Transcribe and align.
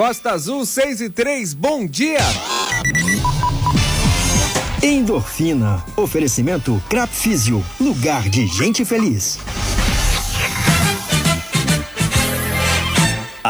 Costa 0.00 0.30
Azul 0.30 0.64
6 0.64 1.02
e 1.02 1.10
3, 1.10 1.52
bom 1.52 1.86
dia! 1.86 2.20
Endorfina. 4.82 5.84
Oferecimento 5.94 6.82
Crap 6.88 7.12
Físio, 7.12 7.62
lugar 7.78 8.26
de 8.26 8.46
gente 8.46 8.82
feliz. 8.82 9.38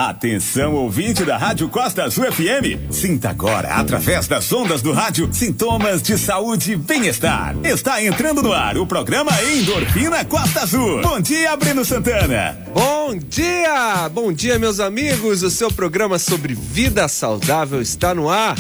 Atenção, 0.08 0.76
ouvinte 0.76 1.26
da 1.26 1.36
Rádio 1.36 1.68
Costa 1.68 2.04
Azul 2.04 2.24
FM. 2.32 2.90
Sinta 2.90 3.29
agora, 3.29 3.75
através 3.75 4.26
das 4.26 4.50
ondas 4.50 4.80
do 4.80 4.93
rádio, 4.93 5.29
sintomas 5.30 6.00
de 6.00 6.16
saúde 6.16 6.72
e 6.72 6.76
bem-estar. 6.76 7.54
Está 7.62 8.02
entrando 8.02 8.43
no 8.43 8.50
ar 8.50 8.79
o 8.79 8.86
programa 8.86 9.30
Endorfina 9.43 10.25
Costa 10.25 10.62
Azul. 10.62 11.02
Bom 11.02 11.21
dia, 11.21 11.54
Breno 11.54 11.84
Santana. 11.84 12.57
Bom 12.72 13.14
dia! 13.14 14.08
Bom 14.08 14.32
dia, 14.32 14.58
meus 14.58 14.80
amigos. 14.80 15.43
O 15.43 15.50
seu 15.50 15.71
programa 15.71 16.18
sobre 16.18 16.54
vida 16.54 17.07
saudável 17.07 17.82
está 17.82 18.14
no 18.14 18.30
ar. 18.30 18.57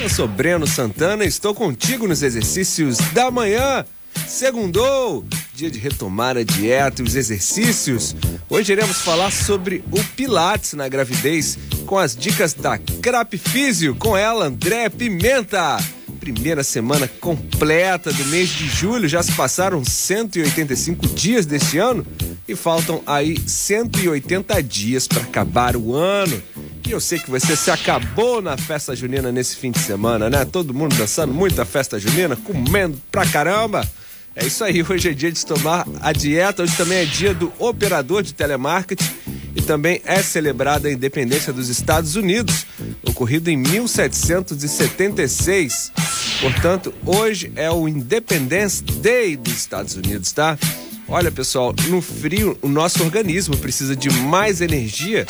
Eu 0.00 0.08
sou 0.08 0.28
Breno 0.28 0.64
Santana 0.64 1.24
e 1.24 1.28
estou 1.28 1.56
contigo 1.56 2.06
nos 2.06 2.22
exercícios 2.22 2.98
da 3.12 3.32
manhã. 3.32 3.84
Segundou, 4.28 5.24
dia 5.54 5.70
de 5.70 5.78
retomar 5.78 6.36
a 6.36 6.42
dieta 6.42 7.00
e 7.00 7.04
os 7.04 7.14
exercícios. 7.14 8.16
Hoje 8.50 8.72
iremos 8.72 8.98
falar 8.98 9.30
sobre 9.30 9.84
o 9.92 10.02
Pilates 10.16 10.72
na 10.72 10.88
gravidez 10.88 11.56
com 11.86 11.96
as 11.96 12.16
dicas 12.16 12.52
da 12.52 12.76
Crap 12.76 13.38
Físio 13.38 13.94
com 13.94 14.16
ela, 14.16 14.46
André 14.46 14.88
Pimenta. 14.88 15.78
Primeira 16.18 16.64
semana 16.64 17.06
completa 17.06 18.12
do 18.12 18.24
mês 18.26 18.48
de 18.48 18.66
julho, 18.66 19.06
já 19.06 19.22
se 19.22 19.30
passaram 19.32 19.84
185 19.84 21.06
dias 21.08 21.46
deste 21.46 21.78
ano 21.78 22.04
e 22.48 22.56
faltam 22.56 23.00
aí 23.06 23.38
180 23.38 24.60
dias 24.60 25.06
para 25.06 25.22
acabar 25.22 25.76
o 25.76 25.94
ano. 25.94 26.42
E 26.84 26.90
eu 26.90 27.00
sei 27.00 27.20
que 27.20 27.30
você 27.30 27.54
se 27.54 27.70
acabou 27.70 28.42
na 28.42 28.56
festa 28.56 28.96
junina 28.96 29.30
nesse 29.30 29.54
fim 29.54 29.70
de 29.70 29.78
semana, 29.78 30.28
né? 30.28 30.44
Todo 30.44 30.74
mundo 30.74 30.96
dançando 30.96 31.32
muita 31.32 31.64
festa 31.64 31.96
junina, 31.96 32.34
comendo 32.34 33.00
pra 33.12 33.24
caramba. 33.24 33.86
É 34.36 34.46
isso 34.46 34.64
aí, 34.64 34.82
hoje 34.82 35.08
é 35.08 35.12
dia 35.12 35.30
de 35.30 35.46
tomar 35.46 35.86
a 36.00 36.10
dieta, 36.12 36.64
hoje 36.64 36.76
também 36.76 36.98
é 36.98 37.04
dia 37.04 37.32
do 37.32 37.52
operador 37.56 38.20
de 38.20 38.34
telemarketing 38.34 39.08
e 39.54 39.62
também 39.62 40.02
é 40.04 40.20
celebrada 40.22 40.88
a 40.88 40.92
independência 40.92 41.52
dos 41.52 41.68
Estados 41.68 42.16
Unidos, 42.16 42.66
ocorrido 43.02 43.48
em 43.48 43.56
1776. 43.56 45.92
Portanto, 46.40 46.92
hoje 47.06 47.52
é 47.54 47.70
o 47.70 47.88
Independence 47.88 48.82
Day 48.82 49.36
dos 49.36 49.52
Estados 49.52 49.94
Unidos, 49.94 50.32
tá? 50.32 50.58
Olha, 51.06 51.30
pessoal, 51.30 51.72
no 51.88 52.02
frio 52.02 52.58
o 52.60 52.68
nosso 52.68 53.04
organismo 53.04 53.56
precisa 53.56 53.94
de 53.94 54.10
mais 54.10 54.60
energia 54.60 55.24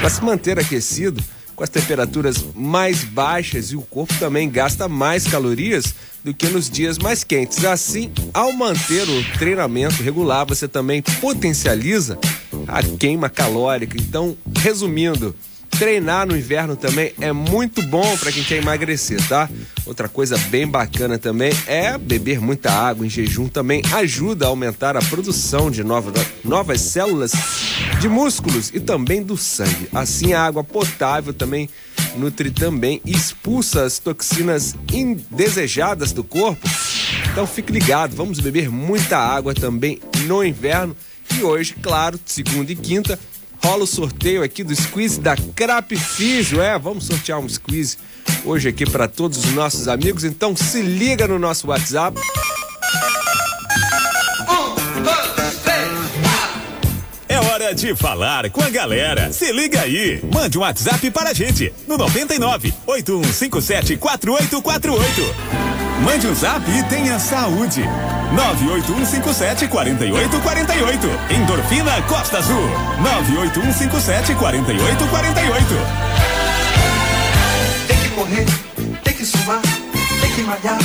para 0.00 0.10
se 0.10 0.24
manter 0.24 0.58
aquecido 0.58 1.22
com 1.60 1.64
as 1.64 1.68
temperaturas 1.68 2.42
mais 2.54 3.04
baixas 3.04 3.66
e 3.66 3.76
o 3.76 3.82
corpo 3.82 4.14
também 4.18 4.48
gasta 4.48 4.88
mais 4.88 5.26
calorias 5.26 5.94
do 6.24 6.32
que 6.32 6.48
nos 6.48 6.70
dias 6.70 6.96
mais 6.96 7.22
quentes. 7.22 7.62
Assim, 7.66 8.10
ao 8.32 8.50
manter 8.50 9.06
o 9.06 9.38
treinamento 9.38 10.02
regular, 10.02 10.46
você 10.46 10.66
também 10.66 11.02
potencializa 11.20 12.18
a 12.66 12.82
queima 12.82 13.28
calórica. 13.28 13.94
Então, 14.00 14.34
resumindo, 14.56 15.36
Treinar 15.80 16.26
no 16.26 16.36
inverno 16.36 16.76
também 16.76 17.14
é 17.22 17.32
muito 17.32 17.80
bom 17.80 18.14
para 18.18 18.30
quem 18.30 18.44
quer 18.44 18.58
emagrecer, 18.58 19.18
tá? 19.26 19.48
Outra 19.86 20.10
coisa 20.10 20.36
bem 20.36 20.66
bacana 20.66 21.18
também 21.18 21.54
é 21.66 21.96
beber 21.96 22.38
muita 22.38 22.70
água 22.70 23.06
em 23.06 23.08
jejum 23.08 23.48
também 23.48 23.80
ajuda 23.94 24.44
a 24.44 24.48
aumentar 24.48 24.94
a 24.94 25.00
produção 25.00 25.70
de 25.70 25.82
novas, 25.82 26.12
novas 26.44 26.82
células 26.82 27.32
de 27.98 28.10
músculos 28.10 28.70
e 28.74 28.78
também 28.78 29.22
do 29.22 29.38
sangue. 29.38 29.88
Assim 29.94 30.34
a 30.34 30.42
água 30.42 30.62
potável 30.62 31.32
também 31.32 31.66
nutre 32.14 32.50
também 32.50 33.00
e 33.02 33.12
expulsa 33.12 33.84
as 33.84 33.98
toxinas 33.98 34.76
indesejadas 34.92 36.12
do 36.12 36.22
corpo. 36.22 36.68
Então 37.32 37.46
fique 37.46 37.72
ligado, 37.72 38.14
vamos 38.14 38.38
beber 38.38 38.68
muita 38.68 39.16
água 39.16 39.54
também 39.54 39.98
no 40.26 40.44
inverno. 40.44 40.94
E 41.38 41.42
hoje, 41.42 41.74
claro, 41.80 42.18
segunda 42.26 42.70
e 42.70 42.76
quinta, 42.76 43.18
rola 43.62 43.84
o 43.84 43.86
sorteio 43.86 44.42
aqui 44.42 44.64
do 44.64 44.74
squeeze 44.74 45.20
da 45.20 45.36
Crap 45.36 45.92
Físio. 45.96 46.60
É, 46.60 46.78
vamos 46.78 47.06
sortear 47.06 47.38
um 47.38 47.48
squeeze 47.48 47.96
hoje 48.44 48.68
aqui 48.68 48.88
para 48.88 49.06
todos 49.06 49.38
os 49.38 49.52
nossos 49.52 49.88
amigos. 49.88 50.24
Então 50.24 50.56
se 50.56 50.82
liga 50.82 51.26
no 51.28 51.38
nosso 51.38 51.68
WhatsApp. 51.68 52.20
Hora 57.60 57.74
de 57.74 57.94
falar 57.94 58.48
com 58.48 58.62
a 58.62 58.70
galera. 58.70 59.30
Se 59.32 59.52
liga 59.52 59.82
aí. 59.82 60.18
Mande 60.32 60.56
um 60.56 60.62
WhatsApp 60.62 61.10
para 61.10 61.30
a 61.30 61.34
gente 61.34 61.70
no 61.86 61.98
99 61.98 62.72
8157 62.86 63.98
4848. 63.98 65.34
Mande 66.02 66.26
um 66.26 66.34
zap 66.34 66.64
e 66.70 66.82
tenha 66.84 67.18
saúde. 67.18 67.82
98157 68.32 69.68
4848. 69.68 71.06
Endorfina 71.34 72.00
Costa 72.02 72.38
Azul. 72.38 72.66
98157 73.02 74.34
4848. 74.36 75.66
Tem 77.86 77.98
que 77.98 78.08
correr, 78.10 78.46
tem 79.04 79.14
que 79.14 79.26
suar, 79.26 79.60
tem 80.22 80.32
que 80.32 80.42
malhar. 80.42 80.78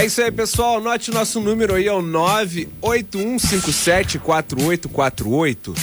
É 0.00 0.06
isso 0.06 0.22
aí, 0.22 0.32
pessoal. 0.32 0.78
Anote 0.78 1.10
o 1.10 1.12
nosso 1.12 1.38
número 1.40 1.74
aí, 1.74 1.86
é 1.86 1.92
o 1.92 2.00
98157 2.00 4.18
4848. 4.18 5.74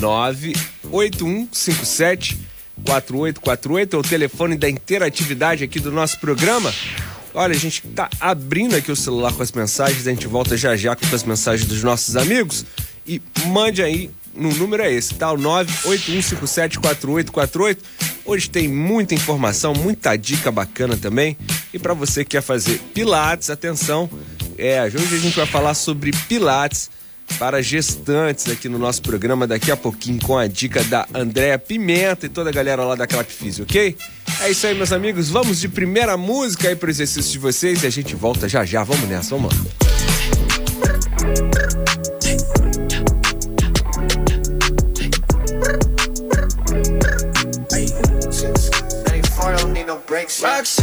98157 0.00 2.40
4848 2.84 3.94
é 3.94 3.98
o 4.00 4.02
telefone 4.02 4.56
da 4.56 4.68
interatividade 4.68 5.62
aqui 5.62 5.78
do 5.78 5.92
nosso 5.92 6.18
programa. 6.18 6.74
Olha, 7.32 7.54
a 7.54 7.58
gente 7.58 7.82
tá 7.82 8.10
abrindo 8.18 8.74
aqui 8.74 8.90
o 8.90 8.96
celular 8.96 9.32
com 9.32 9.44
as 9.44 9.52
mensagens, 9.52 10.08
a 10.08 10.10
gente 10.10 10.26
volta 10.26 10.56
já 10.56 10.74
já 10.74 10.96
com 10.96 11.06
as 11.14 11.22
mensagens 11.22 11.68
dos 11.68 11.84
nossos 11.84 12.16
amigos 12.16 12.66
e 13.06 13.22
mande 13.46 13.80
aí 13.80 14.10
no 14.34 14.52
número 14.54 14.82
é 14.82 14.92
esse, 14.92 15.14
tá? 15.14 15.30
O 15.32 15.38
981574848. 15.38 17.78
Hoje 18.24 18.48
tem 18.48 18.68
muita 18.68 19.14
informação, 19.14 19.74
muita 19.74 20.16
dica 20.16 20.50
bacana 20.50 20.96
também. 20.96 21.36
E 21.72 21.78
para 21.78 21.94
você 21.94 22.24
que 22.24 22.32
quer 22.32 22.42
fazer 22.42 22.80
pilates, 22.94 23.50
atenção, 23.50 24.10
é, 24.56 24.82
hoje 24.84 24.96
a 24.96 25.18
gente 25.18 25.36
vai 25.36 25.46
falar 25.46 25.74
sobre 25.74 26.12
pilates 26.28 26.90
para 27.38 27.62
gestantes 27.62 28.48
aqui 28.48 28.68
no 28.68 28.78
nosso 28.78 29.02
programa 29.02 29.46
daqui 29.46 29.70
a 29.70 29.76
pouquinho 29.76 30.20
com 30.20 30.36
a 30.36 30.46
dica 30.46 30.82
da 30.84 31.06
Andréa 31.14 31.58
Pimenta 31.58 32.26
e 32.26 32.28
toda 32.28 32.50
a 32.50 32.52
galera 32.52 32.84
lá 32.84 32.94
da 32.94 33.06
Clap 33.06 33.30
Físio, 33.30 33.64
ok? 33.64 33.96
É 34.40 34.50
isso 34.50 34.66
aí, 34.66 34.74
meus 34.74 34.92
amigos. 34.92 35.30
Vamos 35.30 35.60
de 35.60 35.68
primeira 35.68 36.16
música 36.16 36.68
aí 36.68 36.76
para 36.76 36.90
exercício 36.90 37.32
de 37.32 37.38
vocês 37.38 37.82
e 37.82 37.86
a 37.86 37.90
gente 37.90 38.14
volta 38.14 38.48
já 38.48 38.64
já. 38.64 38.82
Vamos 38.82 39.08
nessa, 39.08 39.36
vamos 39.36 39.54
lá. 39.54 39.81
Roxy. 50.42 50.81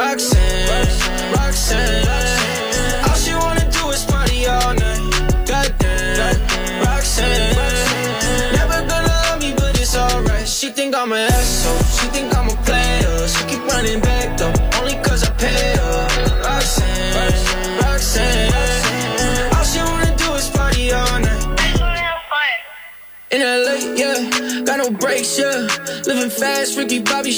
Roxanne. 0.00 0.39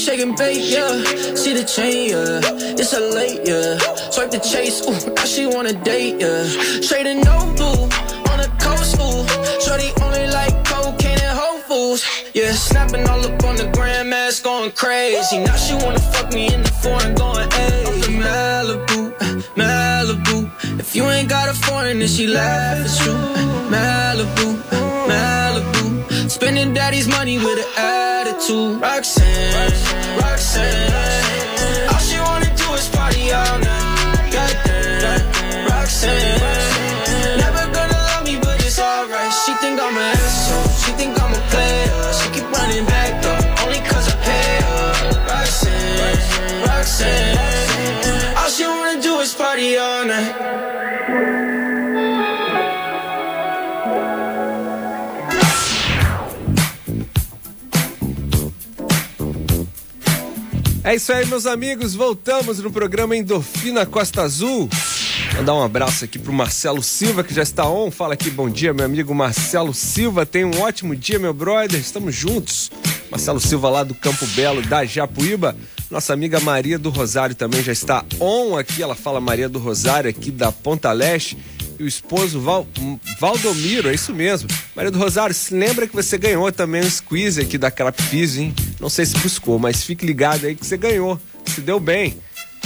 Shaking 0.02 0.34
bait, 0.34 0.58
yeah. 0.58 1.04
See 1.36 1.52
the 1.54 1.62
chain, 1.62 2.10
yeah. 2.10 2.40
It's 2.74 2.92
a 2.92 2.98
late, 2.98 3.46
yeah. 3.46 3.78
Swipe 4.10 4.32
the 4.32 4.40
chase, 4.40 4.82
ooh, 4.82 5.14
now 5.14 5.24
she 5.24 5.46
wanna 5.46 5.74
date, 5.74 6.20
yeah. 6.20 6.42
Straight 6.82 7.06
and 7.06 7.24
no 7.24 7.38
blue, 7.54 7.86
on 8.32 8.38
the 8.42 8.50
coast, 8.58 8.98
ooh. 8.98 9.22
Shorty 9.62 9.92
only 10.02 10.26
like 10.26 10.64
cocaine 10.64 11.20
and 11.22 11.38
Whole 11.38 11.60
Foods, 11.68 12.02
yeah. 12.34 12.50
Snapping 12.50 13.08
all 13.08 13.24
up 13.24 13.44
on 13.44 13.54
the 13.54 13.70
grandmas, 13.76 14.40
going 14.40 14.72
crazy. 14.72 15.38
Now 15.38 15.54
she 15.54 15.74
wanna 15.74 16.00
fuck 16.00 16.32
me 16.32 16.52
in 16.52 16.62
the 16.64 16.72
foreign, 16.82 17.14
going, 17.14 17.48
hey. 17.52 17.84
I'm 17.86 18.18
Malibu, 18.26 19.00
Malibu. 19.54 20.80
If 20.80 20.96
you 20.96 21.04
ain't 21.04 21.28
got 21.28 21.48
a 21.48 21.54
foreign, 21.54 22.00
then 22.00 22.08
she 22.08 22.26
laugh, 22.26 22.84
it's 22.84 22.98
true. 22.98 23.14
Malibu, 23.70 24.56
Malibu. 25.06 25.51
Spending 26.32 26.72
daddy's 26.72 27.06
money 27.06 27.36
with 27.36 27.58
an 27.58 27.66
attitude. 27.76 28.80
Roxanne, 28.80 29.52
Roxanne. 30.18 31.88
All 31.92 31.98
she 32.00 32.18
wanna 32.18 32.50
do 32.56 32.72
is 32.72 32.88
party 32.88 33.30
all 33.32 33.58
night. 33.58 34.32
Goddamn, 34.32 35.68
Roxanne. 35.68 36.40
Never 37.36 37.70
gonna 37.76 37.98
love 38.08 38.24
me, 38.24 38.38
but 38.40 38.64
it's 38.64 38.78
alright. 38.78 39.30
She 39.44 39.52
think 39.60 39.78
I'm 39.78 39.94
an 39.94 40.16
asshole. 40.16 40.72
She 40.82 40.92
think 40.92 41.22
I'm 41.22 41.32
a 41.34 41.42
player. 41.52 42.12
She 42.14 42.30
keep 42.30 42.50
running 42.50 42.86
back 42.86 43.22
though, 43.22 43.64
only 43.64 43.80
cause 43.80 44.08
I 44.08 44.16
pay 44.24 44.62
her. 44.64 44.92
Roxanne, 45.28 46.62
Roxanne. 46.66 47.31
É 60.84 60.96
isso 60.96 61.12
aí, 61.12 61.24
meus 61.26 61.46
amigos. 61.46 61.94
Voltamos 61.94 62.58
no 62.58 62.68
programa 62.68 63.16
Endorfina 63.16 63.86
Costa 63.86 64.22
Azul. 64.22 64.68
Mandar 65.36 65.54
um 65.54 65.62
abraço 65.62 66.04
aqui 66.04 66.18
pro 66.18 66.32
Marcelo 66.32 66.82
Silva, 66.82 67.22
que 67.22 67.32
já 67.32 67.42
está 67.42 67.68
on. 67.68 67.88
Fala 67.88 68.14
aqui, 68.14 68.28
bom 68.28 68.50
dia, 68.50 68.74
meu 68.74 68.84
amigo 68.84 69.14
Marcelo 69.14 69.72
Silva. 69.72 70.26
Tenha 70.26 70.44
um 70.44 70.60
ótimo 70.60 70.96
dia, 70.96 71.20
meu 71.20 71.32
brother. 71.32 71.78
Estamos 71.78 72.16
juntos. 72.16 72.68
Marcelo 73.08 73.38
Silva 73.38 73.70
lá 73.70 73.84
do 73.84 73.94
Campo 73.94 74.26
Belo, 74.34 74.60
da 74.60 74.84
Japuíba. 74.84 75.54
Nossa 75.88 76.12
amiga 76.12 76.40
Maria 76.40 76.80
do 76.80 76.90
Rosário 76.90 77.36
também 77.36 77.62
já 77.62 77.70
está 77.70 78.04
on 78.18 78.56
aqui. 78.56 78.82
Ela 78.82 78.96
fala 78.96 79.20
Maria 79.20 79.48
do 79.48 79.60
Rosário 79.60 80.10
aqui 80.10 80.32
da 80.32 80.50
Ponta 80.50 80.90
Leste. 80.90 81.38
E 81.82 81.84
o 81.84 81.88
esposo 81.88 82.38
Val, 82.38 82.64
Valdomiro, 83.18 83.88
é 83.88 83.94
isso 83.94 84.14
mesmo. 84.14 84.48
Maria 84.76 84.88
do 84.88 85.00
Rosário, 85.00 85.34
se 85.34 85.52
lembra 85.52 85.88
que 85.88 85.92
você 85.92 86.16
ganhou 86.16 86.52
também 86.52 86.80
um 86.80 86.88
squeeze 86.88 87.40
aqui 87.40 87.58
da 87.58 87.72
Crapfizz, 87.72 88.36
hein? 88.36 88.54
Não 88.78 88.88
sei 88.88 89.04
se 89.04 89.18
buscou, 89.18 89.58
mas 89.58 89.82
fique 89.82 90.06
ligado 90.06 90.46
aí 90.46 90.54
que 90.54 90.64
você 90.64 90.76
ganhou. 90.76 91.20
Se 91.44 91.60
deu 91.60 91.80
bem. 91.80 92.16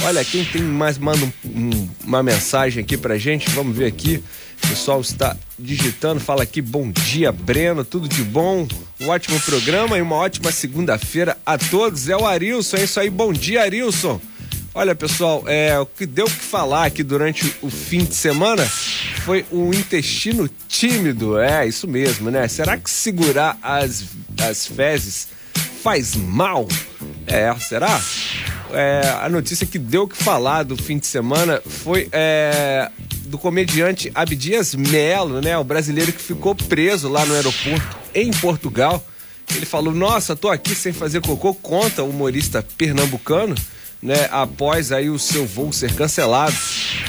Olha, 0.03 0.23
quem 0.23 0.45
tem 0.45 0.61
mais, 0.61 0.99
manda 0.99 1.25
um, 1.25 1.31
um, 1.49 1.89
uma 2.05 2.21
mensagem 2.21 2.83
aqui 2.83 2.95
pra 2.95 3.17
gente. 3.17 3.49
Vamos 3.49 3.75
ver 3.75 3.87
aqui. 3.87 4.23
O 4.63 4.67
pessoal 4.67 5.01
está 5.01 5.35
digitando, 5.57 6.19
fala 6.19 6.43
aqui, 6.43 6.61
bom 6.61 6.91
dia, 6.91 7.31
Breno, 7.31 7.83
tudo 7.83 8.07
de 8.07 8.21
bom, 8.21 8.67
um 9.01 9.07
ótimo 9.07 9.39
programa 9.41 9.97
e 9.97 10.01
uma 10.01 10.15
ótima 10.15 10.51
segunda-feira 10.51 11.35
a 11.43 11.57
todos. 11.57 12.07
É 12.07 12.15
o 12.15 12.27
Arilson, 12.27 12.77
é 12.77 12.83
isso 12.83 12.99
aí, 12.99 13.09
bom 13.09 13.33
dia, 13.33 13.63
Arilson. 13.63 14.21
Olha, 14.79 14.93
pessoal, 14.93 15.43
é, 15.47 15.79
o 15.79 15.87
que 15.87 16.05
deu 16.05 16.25
que 16.25 16.33
falar 16.33 16.85
aqui 16.85 17.01
durante 17.01 17.51
o 17.63 17.67
fim 17.67 18.05
de 18.05 18.13
semana 18.13 18.63
foi 19.25 19.43
o 19.49 19.73
intestino 19.73 20.47
tímido. 20.67 21.39
É, 21.39 21.67
isso 21.67 21.87
mesmo, 21.87 22.29
né? 22.29 22.47
Será 22.47 22.77
que 22.77 22.87
segurar 22.87 23.57
as, 23.59 24.03
as 24.39 24.67
fezes 24.67 25.29
faz 25.81 26.15
mal? 26.15 26.67
É, 27.25 27.51
será? 27.55 27.99
É, 28.71 29.01
a 29.19 29.27
notícia 29.27 29.65
que 29.65 29.79
deu 29.79 30.07
que 30.07 30.15
falar 30.15 30.61
do 30.61 30.77
fim 30.77 30.99
de 30.99 31.07
semana 31.07 31.59
foi 31.65 32.07
é, 32.11 32.91
do 33.25 33.39
comediante 33.39 34.11
Abdias 34.13 34.75
Melo, 34.75 35.41
né? 35.41 35.57
O 35.57 35.63
brasileiro 35.63 36.13
que 36.13 36.21
ficou 36.21 36.53
preso 36.53 37.09
lá 37.09 37.25
no 37.25 37.33
aeroporto 37.33 37.97
em 38.13 38.29
Portugal. 38.29 39.03
Ele 39.55 39.65
falou: 39.65 39.91
Nossa, 39.91 40.35
tô 40.35 40.49
aqui 40.49 40.75
sem 40.75 40.93
fazer 40.93 41.19
cocô. 41.21 41.55
Conta 41.55 42.03
o 42.03 42.11
humorista 42.11 42.63
pernambucano 42.77 43.55
né, 44.01 44.27
após 44.31 44.91
aí 44.91 45.09
o 45.09 45.19
seu 45.19 45.45
voo 45.45 45.73
ser 45.73 45.93
cancelado. 45.93 46.55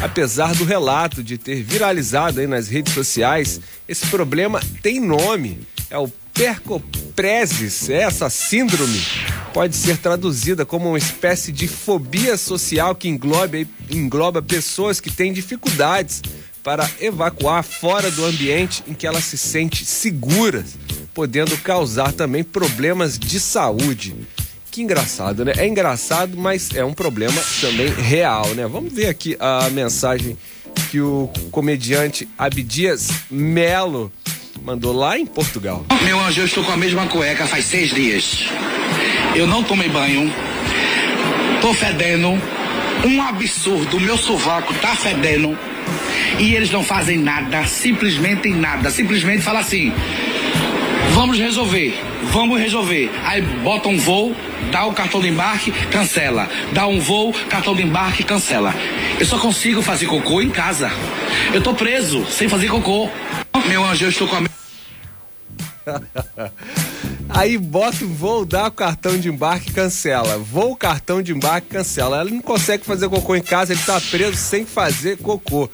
Apesar 0.00 0.54
do 0.54 0.64
relato 0.64 1.22
de 1.22 1.36
ter 1.36 1.62
viralizado 1.62 2.40
aí 2.40 2.46
nas 2.46 2.68
redes 2.68 2.94
sociais, 2.94 3.60
esse 3.88 4.06
problema 4.06 4.60
tem 4.82 5.00
nome. 5.00 5.60
É 5.90 5.98
o 5.98 6.08
percopresis. 6.34 7.88
Essa 7.90 8.30
síndrome 8.30 9.02
pode 9.52 9.74
ser 9.74 9.96
traduzida 9.96 10.64
como 10.64 10.88
uma 10.88 10.98
espécie 10.98 11.50
de 11.50 11.66
fobia 11.66 12.36
social 12.36 12.94
que 12.94 13.08
engloba, 13.08 13.56
engloba 13.90 14.40
pessoas 14.40 15.00
que 15.00 15.10
têm 15.10 15.32
dificuldades 15.32 16.22
para 16.62 16.88
evacuar 17.00 17.64
fora 17.64 18.10
do 18.10 18.24
ambiente 18.24 18.84
em 18.86 18.94
que 18.94 19.06
ela 19.06 19.20
se 19.20 19.38
sente 19.38 19.84
segura, 19.84 20.64
podendo 21.14 21.56
causar 21.58 22.12
também 22.12 22.44
problemas 22.44 23.18
de 23.18 23.40
saúde. 23.40 24.14
Que 24.70 24.82
engraçado, 24.82 25.44
né? 25.44 25.52
É 25.56 25.66
engraçado, 25.66 26.36
mas 26.36 26.74
é 26.74 26.84
um 26.84 26.92
problema 26.92 27.42
também 27.60 27.88
real, 27.88 28.54
né? 28.54 28.66
Vamos 28.66 28.92
ver 28.92 29.08
aqui 29.08 29.36
a 29.40 29.68
mensagem 29.70 30.36
que 30.90 31.00
o 31.00 31.30
comediante 31.50 32.28
Abdias 32.38 33.08
Melo 33.30 34.12
mandou 34.62 34.92
lá 34.92 35.18
em 35.18 35.26
Portugal. 35.26 35.84
Meu 36.02 36.20
anjo, 36.20 36.40
eu 36.40 36.46
estou 36.46 36.64
com 36.64 36.72
a 36.72 36.76
mesma 36.76 37.06
cueca 37.06 37.46
faz 37.46 37.64
seis 37.64 37.90
dias. 37.90 38.46
Eu 39.34 39.46
não 39.46 39.62
tomei 39.62 39.88
banho. 39.88 40.32
Tô 41.60 41.72
fedendo. 41.74 42.40
Um 43.04 43.22
absurdo. 43.22 44.00
Meu 44.00 44.16
sovaco 44.16 44.74
tá 44.74 44.94
fedendo. 44.94 45.56
E 46.38 46.54
eles 46.54 46.70
não 46.70 46.82
fazem 46.82 47.18
nada. 47.18 47.64
Simplesmente 47.66 48.48
nada. 48.50 48.90
Simplesmente 48.90 49.42
fala 49.42 49.60
assim. 49.60 49.92
Vamos 51.14 51.38
resolver. 51.38 51.94
Vamos 52.32 52.60
resolver. 52.60 53.10
Aí 53.24 53.42
bota 53.42 53.88
um 53.88 53.98
voo, 53.98 54.34
dá 54.70 54.86
o 54.86 54.92
cartão 54.92 55.20
de 55.20 55.28
embarque, 55.28 55.72
cancela. 55.90 56.48
Dá 56.72 56.86
um 56.86 57.00
voo, 57.00 57.32
cartão 57.48 57.74
de 57.74 57.82
embarque, 57.82 58.22
cancela. 58.22 58.74
Eu 59.18 59.26
só 59.26 59.38
consigo 59.38 59.82
fazer 59.82 60.06
cocô 60.06 60.40
em 60.40 60.50
casa. 60.50 60.90
Eu 61.52 61.62
tô 61.62 61.74
preso, 61.74 62.24
sem 62.26 62.48
fazer 62.48 62.68
cocô. 62.68 63.10
Meu 63.66 63.84
anjo, 63.84 64.04
eu 64.04 64.10
estou 64.10 64.28
com 64.28 64.36
a 64.36 64.48
Aí 67.28 67.58
bota 67.58 68.04
o 68.04 68.08
voo, 68.08 68.44
dá 68.44 68.66
o 68.66 68.72
cartão 68.72 69.18
de 69.18 69.28
embarque 69.28 69.72
cancela. 69.72 70.38
Voo, 70.38 70.74
cartão 70.74 71.22
de 71.22 71.32
embarque 71.32 71.68
cancela. 71.68 72.20
Ela 72.20 72.30
não 72.30 72.40
consegue 72.40 72.84
fazer 72.84 73.08
cocô 73.08 73.36
em 73.36 73.42
casa, 73.42 73.72
ele 73.72 73.82
tá 73.82 74.00
preso 74.00 74.36
sem 74.36 74.64
fazer 74.64 75.18
cocô. 75.18 75.68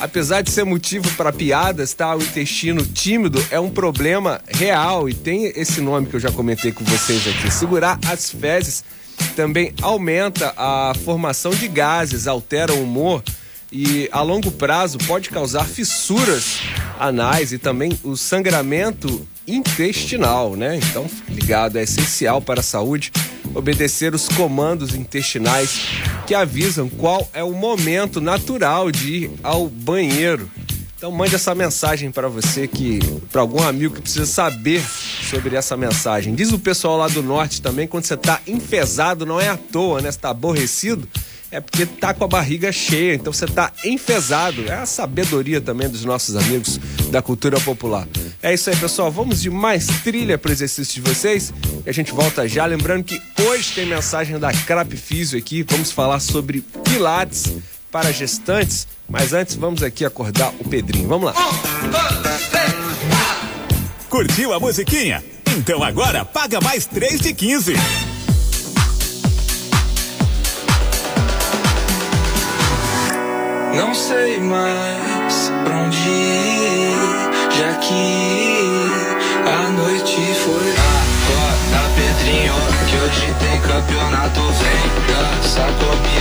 Apesar 0.00 0.40
de 0.42 0.50
ser 0.50 0.64
motivo 0.64 1.10
para 1.16 1.32
piadas, 1.32 1.92
tá? 1.92 2.14
O 2.14 2.22
intestino 2.22 2.84
tímido 2.84 3.44
é 3.50 3.58
um 3.58 3.70
problema 3.70 4.40
real 4.48 5.08
e 5.08 5.14
tem 5.14 5.46
esse 5.56 5.80
nome 5.80 6.06
que 6.06 6.14
eu 6.14 6.20
já 6.20 6.30
comentei 6.30 6.72
com 6.72 6.84
vocês 6.84 7.26
aqui. 7.26 7.50
Segurar 7.50 7.98
as 8.06 8.30
fezes 8.30 8.84
também 9.36 9.74
aumenta 9.82 10.54
a 10.56 10.92
formação 11.04 11.50
de 11.50 11.68
gases, 11.68 12.26
altera 12.26 12.72
o 12.72 12.82
humor 12.82 13.22
e 13.72 14.08
a 14.10 14.22
longo 14.22 14.50
prazo 14.50 14.98
pode 14.98 15.30
causar 15.30 15.64
fissuras 15.64 16.60
anais 16.98 17.52
e 17.52 17.58
também 17.58 17.96
o 18.02 18.16
sangramento 18.16 19.26
intestinal, 19.54 20.56
né? 20.56 20.76
Então, 20.76 21.08
fique 21.08 21.32
ligado, 21.32 21.78
é 21.78 21.82
essencial 21.82 22.40
para 22.40 22.60
a 22.60 22.62
saúde 22.62 23.12
obedecer 23.54 24.14
os 24.14 24.28
comandos 24.28 24.94
intestinais 24.94 25.80
que 26.26 26.34
avisam 26.34 26.88
qual 26.88 27.28
é 27.32 27.42
o 27.42 27.52
momento 27.52 28.20
natural 28.20 28.90
de 28.90 29.14
ir 29.14 29.30
ao 29.42 29.68
banheiro. 29.68 30.50
Então 30.96 31.10
mande 31.10 31.34
essa 31.34 31.54
mensagem 31.54 32.10
para 32.10 32.28
você 32.28 32.68
que 32.68 32.98
para 33.32 33.40
algum 33.40 33.62
amigo 33.62 33.94
que 33.94 34.02
precisa 34.02 34.26
saber 34.26 34.82
sobre 35.30 35.56
essa 35.56 35.74
mensagem. 35.74 36.34
Diz 36.34 36.52
o 36.52 36.58
pessoal 36.58 36.98
lá 36.98 37.08
do 37.08 37.22
norte 37.22 37.62
também 37.62 37.88
quando 37.88 38.04
você 38.04 38.18
tá 38.18 38.38
enfesado 38.46 39.24
não 39.24 39.40
é 39.40 39.48
à 39.48 39.56
toa, 39.56 40.02
né? 40.02 40.12
Você 40.12 40.18
tá 40.18 40.28
aborrecido, 40.28 41.08
é 41.50 41.60
porque 41.60 41.84
tá 41.84 42.14
com 42.14 42.24
a 42.24 42.28
barriga 42.28 42.70
cheia, 42.70 43.14
então 43.14 43.32
você 43.32 43.46
tá 43.46 43.72
enfesado. 43.84 44.66
É 44.68 44.74
a 44.74 44.86
sabedoria 44.86 45.60
também 45.60 45.88
dos 45.88 46.04
nossos 46.04 46.36
amigos 46.36 46.78
da 47.10 47.20
cultura 47.20 47.58
popular. 47.60 48.06
É 48.42 48.54
isso 48.54 48.70
aí, 48.70 48.76
pessoal. 48.76 49.10
Vamos 49.10 49.40
de 49.42 49.50
mais 49.50 49.86
trilha 50.04 50.38
para 50.38 50.52
exercício 50.52 51.02
de 51.02 51.08
vocês 51.08 51.52
e 51.84 51.90
a 51.90 51.92
gente 51.92 52.12
volta 52.12 52.46
já. 52.46 52.64
Lembrando 52.66 53.04
que 53.04 53.20
hoje 53.42 53.72
tem 53.72 53.86
mensagem 53.86 54.38
da 54.38 54.52
Crap 54.52 54.96
Físio 54.96 55.38
aqui. 55.38 55.64
Vamos 55.68 55.90
falar 55.90 56.20
sobre 56.20 56.60
pilates 56.84 57.52
para 57.90 58.12
gestantes, 58.12 58.86
mas 59.08 59.32
antes 59.32 59.56
vamos 59.56 59.82
aqui 59.82 60.04
acordar 60.04 60.52
o 60.60 60.68
Pedrinho. 60.68 61.08
Vamos 61.08 61.26
lá. 61.26 61.34
Curtiu 64.08 64.52
a 64.52 64.60
musiquinha? 64.60 65.22
Então 65.56 65.82
agora 65.82 66.24
paga 66.24 66.60
mais 66.60 66.86
3 66.86 67.20
de 67.20 67.34
15. 67.34 67.74
Não 73.74 73.94
sei 73.94 74.40
mais 74.40 75.52
pra 75.64 75.76
onde 75.78 75.96
ir, 75.96 76.96
já 77.58 77.74
que 77.74 78.64
a 79.46 79.70
noite 79.70 80.34
foi. 80.34 80.70
Acorda, 80.70 81.82
Pedrinho, 81.94 82.54
que 82.88 82.96
hoje 82.96 83.34
tem 83.38 83.60
campeonato. 83.60 84.40
Vem, 84.40 84.84
dança 85.06 85.64
comigo, 85.78 86.19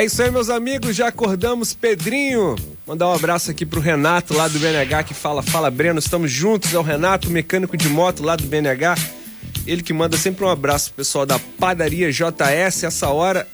É 0.00 0.04
isso 0.06 0.22
aí, 0.22 0.30
meus 0.30 0.48
amigos. 0.48 0.96
Já 0.96 1.08
acordamos, 1.08 1.74
Pedrinho. 1.74 2.56
Mandar 2.86 3.10
um 3.10 3.12
abraço 3.12 3.50
aqui 3.50 3.66
pro 3.66 3.82
Renato 3.82 4.32
lá 4.32 4.48
do 4.48 4.58
BNH 4.58 5.04
que 5.04 5.12
fala: 5.12 5.42
Fala 5.42 5.70
Breno, 5.70 5.98
estamos 5.98 6.32
juntos. 6.32 6.72
É 6.72 6.78
o 6.78 6.82
Renato, 6.82 7.28
mecânico 7.28 7.76
de 7.76 7.86
moto 7.86 8.22
lá 8.22 8.34
do 8.34 8.44
BNH. 8.44 8.94
Ele 9.66 9.82
que 9.82 9.92
manda 9.92 10.16
sempre 10.16 10.42
um 10.42 10.48
abraço 10.48 10.86
pro 10.86 11.04
pessoal 11.04 11.26
da 11.26 11.38
Padaria 11.38 12.10
JS. 12.10 12.84
Essa 12.84 13.10
hora 13.10 13.46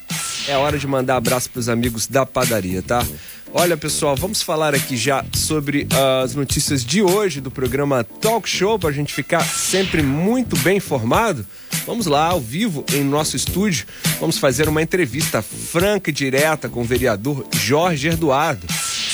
é 0.47 0.55
a 0.55 0.61
hora 0.61 0.79
de 0.79 0.87
mandar 0.87 1.17
abraço 1.17 1.51
pros 1.51 1.69
amigos 1.69 2.07
da 2.07 2.25
padaria, 2.25 2.81
tá? 2.81 3.05
Olha, 3.53 3.77
pessoal, 3.77 4.15
vamos 4.15 4.41
falar 4.41 4.73
aqui 4.73 4.97
já 4.97 5.25
sobre 5.35 5.89
as 6.23 6.37
notícias 6.37 6.85
de 6.85 7.03
hoje 7.03 7.41
do 7.41 7.51
programa 7.51 8.05
Talk 8.05 8.49
Show 8.49 8.79
pra 8.79 8.93
gente 8.93 9.13
ficar 9.13 9.41
sempre 9.41 10.01
muito 10.01 10.57
bem 10.59 10.77
informado. 10.77 11.45
Vamos 11.87 12.07
lá, 12.07 12.27
ao 12.27 12.41
vivo, 12.41 12.85
em 12.93 13.05
nosso 13.05 13.37
estúdio, 13.37 13.87
vamos 14.19 14.39
fazer 14.39 14.69
uma 14.69 14.83
entrevista 14.83 15.41
franca 15.41 16.11
e 16.11 16.13
direta 16.13 16.69
com 16.69 16.81
o 16.81 16.85
vereador 16.85 17.47
Jorge 17.55 18.09
Eduardo 18.09 18.67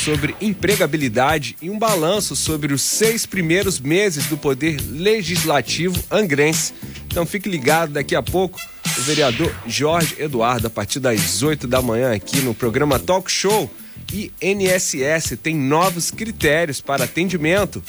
sobre 0.02 0.34
empregabilidade 0.40 1.54
e 1.60 1.68
um 1.68 1.78
balanço 1.78 2.34
sobre 2.34 2.72
os 2.72 2.80
seis 2.80 3.26
primeiros 3.26 3.78
meses 3.78 4.24
do 4.24 4.38
Poder 4.38 4.80
Legislativo 4.88 6.02
angrense. 6.10 6.72
Então 7.06 7.26
fique 7.26 7.46
ligado, 7.46 7.92
daqui 7.92 8.16
a 8.16 8.22
pouco 8.22 8.58
o 8.98 9.02
vereador 9.02 9.54
Jorge 9.66 10.16
Eduardo, 10.18 10.66
a 10.66 10.70
partir 10.70 10.98
das 10.98 11.42
8 11.42 11.66
da 11.66 11.82
manhã 11.82 12.14
aqui 12.14 12.40
no 12.40 12.54
programa 12.54 12.98
Talk 12.98 13.30
Show. 13.30 13.70
E 14.12 14.30
NSS 14.40 15.36
tem 15.38 15.54
novos 15.56 16.10
critérios 16.10 16.80
para 16.80 17.04
atendimento. 17.04 17.82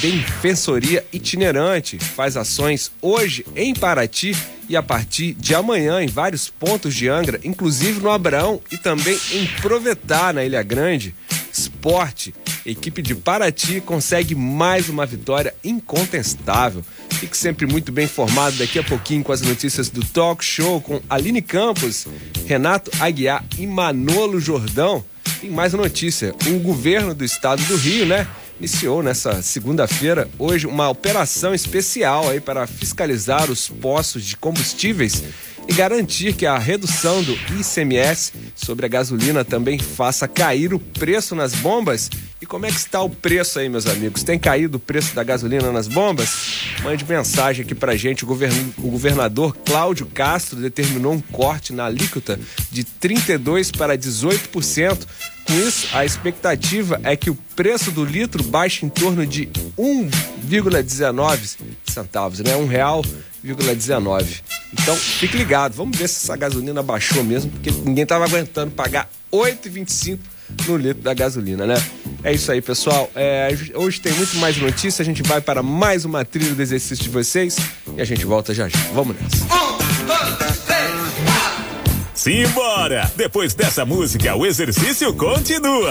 Defensoria 0.00 1.04
itinerante 1.12 1.98
faz 1.98 2.36
ações 2.36 2.92
hoje 3.00 3.44
em 3.56 3.74
Paraty 3.74 4.36
e 4.68 4.76
a 4.76 4.82
partir 4.82 5.34
de 5.34 5.54
amanhã 5.54 6.02
em 6.02 6.06
vários 6.06 6.48
pontos 6.48 6.94
de 6.94 7.08
Angra, 7.08 7.40
inclusive 7.42 8.00
no 8.00 8.10
Abraão 8.10 8.60
e 8.70 8.76
também 8.76 9.18
em 9.32 9.46
Provetá, 9.60 10.32
na 10.32 10.44
Ilha 10.44 10.62
Grande. 10.62 11.14
Esporte, 11.52 12.34
equipe 12.66 13.00
de 13.00 13.14
Paraty 13.14 13.80
consegue 13.80 14.34
mais 14.34 14.88
uma 14.88 15.06
vitória 15.06 15.54
incontestável. 15.64 16.84
Fique 17.10 17.36
sempre 17.36 17.66
muito 17.66 17.90
bem 17.90 18.04
informado 18.04 18.56
daqui 18.58 18.78
a 18.78 18.84
pouquinho 18.84 19.24
com 19.24 19.32
as 19.32 19.40
notícias 19.40 19.88
do 19.88 20.04
Talk 20.04 20.44
Show 20.44 20.82
com 20.82 21.00
Aline 21.08 21.40
Campos, 21.40 22.06
Renato 22.46 22.90
Aguiar 23.00 23.42
e 23.58 23.66
Manolo 23.66 24.38
Jordão. 24.38 25.02
Tem 25.40 25.50
mais 25.50 25.72
notícia. 25.74 26.34
O 26.46 26.58
governo 26.60 27.14
do 27.14 27.24
estado 27.24 27.62
do 27.64 27.76
Rio, 27.76 28.06
né? 28.06 28.26
Iniciou 28.58 29.02
nessa 29.02 29.42
segunda-feira, 29.42 30.30
hoje, 30.38 30.66
uma 30.66 30.88
operação 30.88 31.54
especial 31.54 32.30
aí 32.30 32.40
para 32.40 32.66
fiscalizar 32.66 33.50
os 33.50 33.68
postos 33.68 34.24
de 34.24 34.34
combustíveis 34.34 35.22
e 35.68 35.72
garantir 35.72 36.34
que 36.34 36.46
a 36.46 36.58
redução 36.58 37.22
do 37.22 37.32
ICMS 37.58 38.32
sobre 38.54 38.86
a 38.86 38.88
gasolina 38.88 39.44
também 39.44 39.78
faça 39.78 40.28
cair 40.28 40.72
o 40.72 40.78
preço 40.78 41.34
nas 41.34 41.54
bombas. 41.54 42.10
E 42.40 42.46
como 42.46 42.66
é 42.66 42.70
que 42.70 42.76
está 42.76 43.02
o 43.02 43.10
preço 43.10 43.58
aí, 43.58 43.68
meus 43.68 43.86
amigos? 43.86 44.22
Tem 44.22 44.38
caído 44.38 44.76
o 44.76 44.80
preço 44.80 45.14
da 45.14 45.24
gasolina 45.24 45.72
nas 45.72 45.88
bombas? 45.88 46.66
Mande 46.82 47.04
mensagem 47.04 47.64
aqui 47.64 47.74
pra 47.74 47.96
gente. 47.96 48.24
O, 48.24 48.26
govern... 48.26 48.54
o 48.78 48.90
governador 48.90 49.56
Cláudio 49.64 50.06
Castro 50.06 50.60
determinou 50.60 51.12
um 51.12 51.20
corte 51.20 51.72
na 51.72 51.86
alíquota 51.86 52.38
de 52.70 52.84
32% 52.84 53.76
para 53.76 53.96
18%. 53.98 55.06
Com 55.46 55.54
isso, 55.60 55.88
a 55.92 56.04
expectativa 56.04 57.00
é 57.04 57.16
que 57.16 57.30
o 57.30 57.38
preço 57.54 57.92
do 57.92 58.04
litro 58.04 58.42
baixe 58.42 58.84
em 58.84 58.88
torno 58.88 59.24
de 59.24 59.46
1,19 59.78 61.56
centavos, 61.86 62.40
né? 62.40 62.56
Um 62.56 62.66
real 62.66 63.04
19. 63.54 64.42
Então, 64.80 64.96
fique 64.96 65.36
ligado. 65.36 65.72
Vamos 65.74 65.96
ver 65.96 66.08
se 66.08 66.24
essa 66.24 66.36
gasolina 66.36 66.82
baixou 66.82 67.24
mesmo, 67.24 67.50
porque 67.50 67.70
ninguém 67.70 68.02
estava 68.02 68.24
aguentando 68.24 68.70
pagar 68.70 69.08
8,25 69.32 70.18
no 70.68 70.76
litro 70.76 71.02
da 71.02 71.12
gasolina, 71.12 71.66
né? 71.66 71.74
É 72.22 72.32
isso 72.32 72.50
aí, 72.50 72.60
pessoal. 72.60 73.10
É, 73.14 73.48
hoje 73.74 74.00
tem 74.00 74.12
muito 74.12 74.36
mais 74.36 74.56
notícia. 74.56 75.02
A 75.02 75.04
gente 75.04 75.22
vai 75.22 75.40
para 75.40 75.62
mais 75.62 76.04
uma 76.04 76.24
trilha 76.24 76.54
do 76.54 76.62
exercício 76.62 77.02
de 77.02 77.10
vocês 77.10 77.56
e 77.96 78.00
a 78.00 78.04
gente 78.04 78.24
volta 78.24 78.54
já 78.54 78.68
já. 78.68 78.78
Vamos 78.92 79.16
nessa. 79.16 79.46
Simbora! 82.14 83.10
Depois 83.14 83.54
dessa 83.54 83.84
música, 83.84 84.34
o 84.34 84.46
exercício 84.46 85.12
continua. 85.14 85.90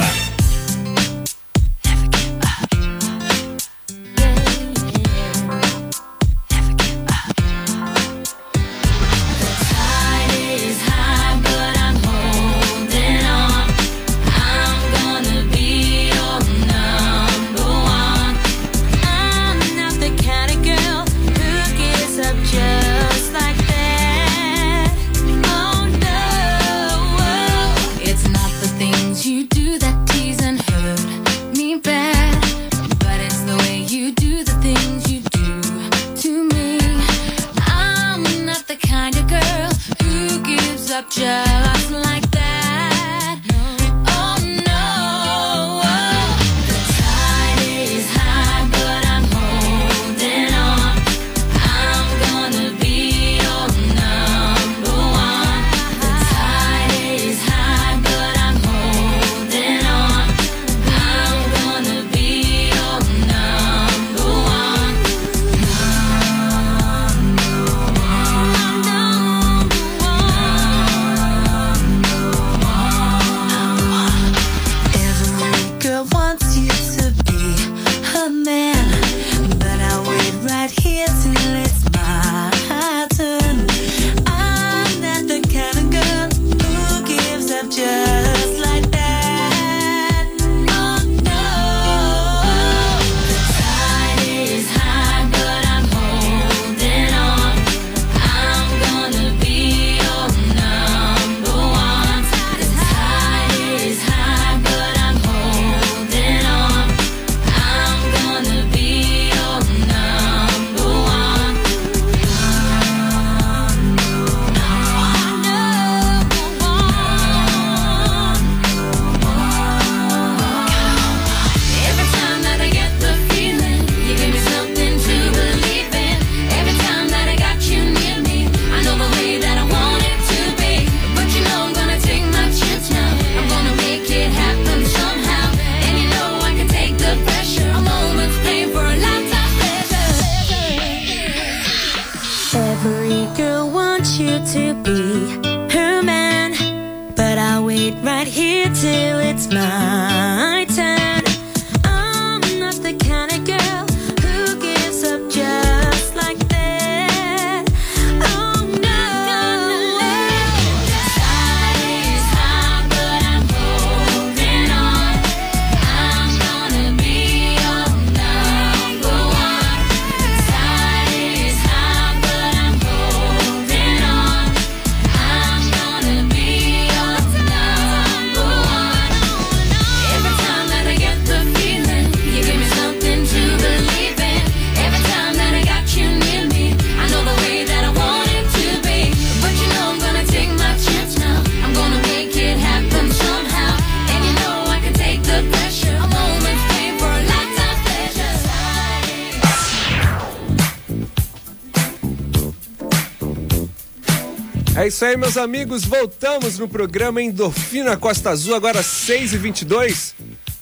É 204.78 204.88
isso 204.88 205.06
aí, 205.06 205.16
meus 205.16 205.38
amigos. 205.38 205.86
Voltamos 205.86 206.60
no 206.60 206.68
programa 206.68 207.22
Endorfina 207.22 207.96
Costa 207.96 208.32
Azul, 208.32 208.54
agora 208.54 208.82
6h22. 208.82 210.14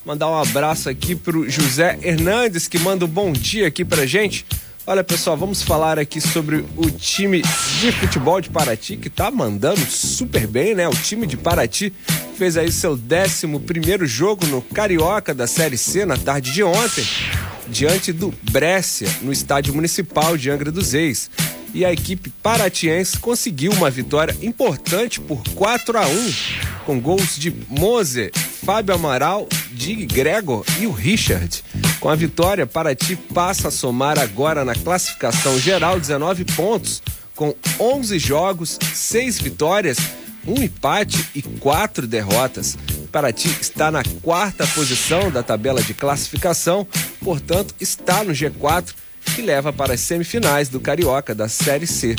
Mandar 0.06 0.30
um 0.30 0.40
abraço 0.40 0.88
aqui 0.88 1.16
pro 1.16 1.50
José 1.50 1.98
Hernandes, 2.00 2.68
que 2.68 2.78
manda 2.78 3.06
um 3.06 3.08
bom 3.08 3.32
dia 3.32 3.66
aqui 3.66 3.84
pra 3.84 4.06
gente. 4.06 4.46
Olha, 4.86 5.04
pessoal, 5.04 5.36
vamos 5.36 5.64
falar 5.64 5.98
aqui 5.98 6.22
sobre 6.22 6.64
o 6.78 6.92
time 6.92 7.42
de 7.82 7.92
futebol 7.92 8.40
de 8.40 8.52
Paraty, 8.52 8.98
que 8.98 9.10
tá 9.10 9.32
mandando 9.32 9.82
super 9.82 10.46
bem, 10.46 10.76
né? 10.76 10.88
O 10.88 10.94
time 10.94 11.26
de 11.26 11.36
Paraty 11.36 11.92
fez 12.38 12.56
aí 12.56 12.72
seu 12.72 12.92
11 12.92 13.60
primeiro 13.66 14.06
jogo 14.06 14.46
no 14.46 14.62
Carioca 14.62 15.34
da 15.34 15.48
Série 15.48 15.78
C 15.78 16.06
na 16.06 16.18
tarde 16.18 16.52
de 16.52 16.62
ontem, 16.62 17.04
diante 17.68 18.14
do 18.14 18.32
Brescia, 18.52 19.10
no 19.24 19.32
estádio 19.32 19.74
municipal 19.74 20.38
de 20.38 20.52
Angra 20.52 20.72
dos 20.72 20.94
Reis 20.94 21.32
e 21.74 21.84
a 21.84 21.92
equipe 21.92 22.30
paratiense 22.42 23.18
conseguiu 23.18 23.72
uma 23.72 23.90
vitória 23.90 24.36
importante 24.42 25.20
por 25.20 25.44
4 25.56 25.98
a 25.98 26.08
1 26.08 26.34
com 26.86 27.00
gols 27.00 27.36
de 27.38 27.52
Moser, 27.70 28.32
Fábio 28.34 28.94
Amaral, 28.94 29.48
Dig 29.72 30.06
Gregor 30.06 30.64
e 30.80 30.86
o 30.86 30.92
Richard. 30.92 31.64
Com 32.00 32.10
a 32.10 32.16
vitória, 32.16 32.68
Paraty 32.68 33.16
passa 33.16 33.70
a 33.70 33.72
somar 33.72 34.20
agora 34.20 34.64
na 34.66 34.76
classificação 34.76 35.58
geral 35.58 36.00
19 36.00 36.46
pontos, 36.46 37.02
com 37.36 37.56
11 37.80 38.20
jogos, 38.20 38.78
6 38.94 39.40
vitórias, 39.40 39.98
um 40.46 40.62
empate 40.62 41.30
e 41.34 41.42
quatro 41.42 42.06
derrotas. 42.06 42.78
Paraty 43.12 43.50
está 43.62 43.90
na 43.90 44.04
quarta 44.22 44.68
posição 44.68 45.32
da 45.32 45.42
tabela 45.42 45.82
de 45.82 45.94
classificação, 45.94 46.86
portanto, 47.22 47.74
está 47.80 48.24
no 48.24 48.34
G4 48.34 48.94
que 49.24 49.42
leva 49.42 49.74
para 49.74 49.94
as 49.94 50.00
semifinais 50.00 50.70
do 50.70 50.80
Carioca 50.80 51.34
da 51.34 51.48
Série 51.48 51.88
C. 51.88 52.16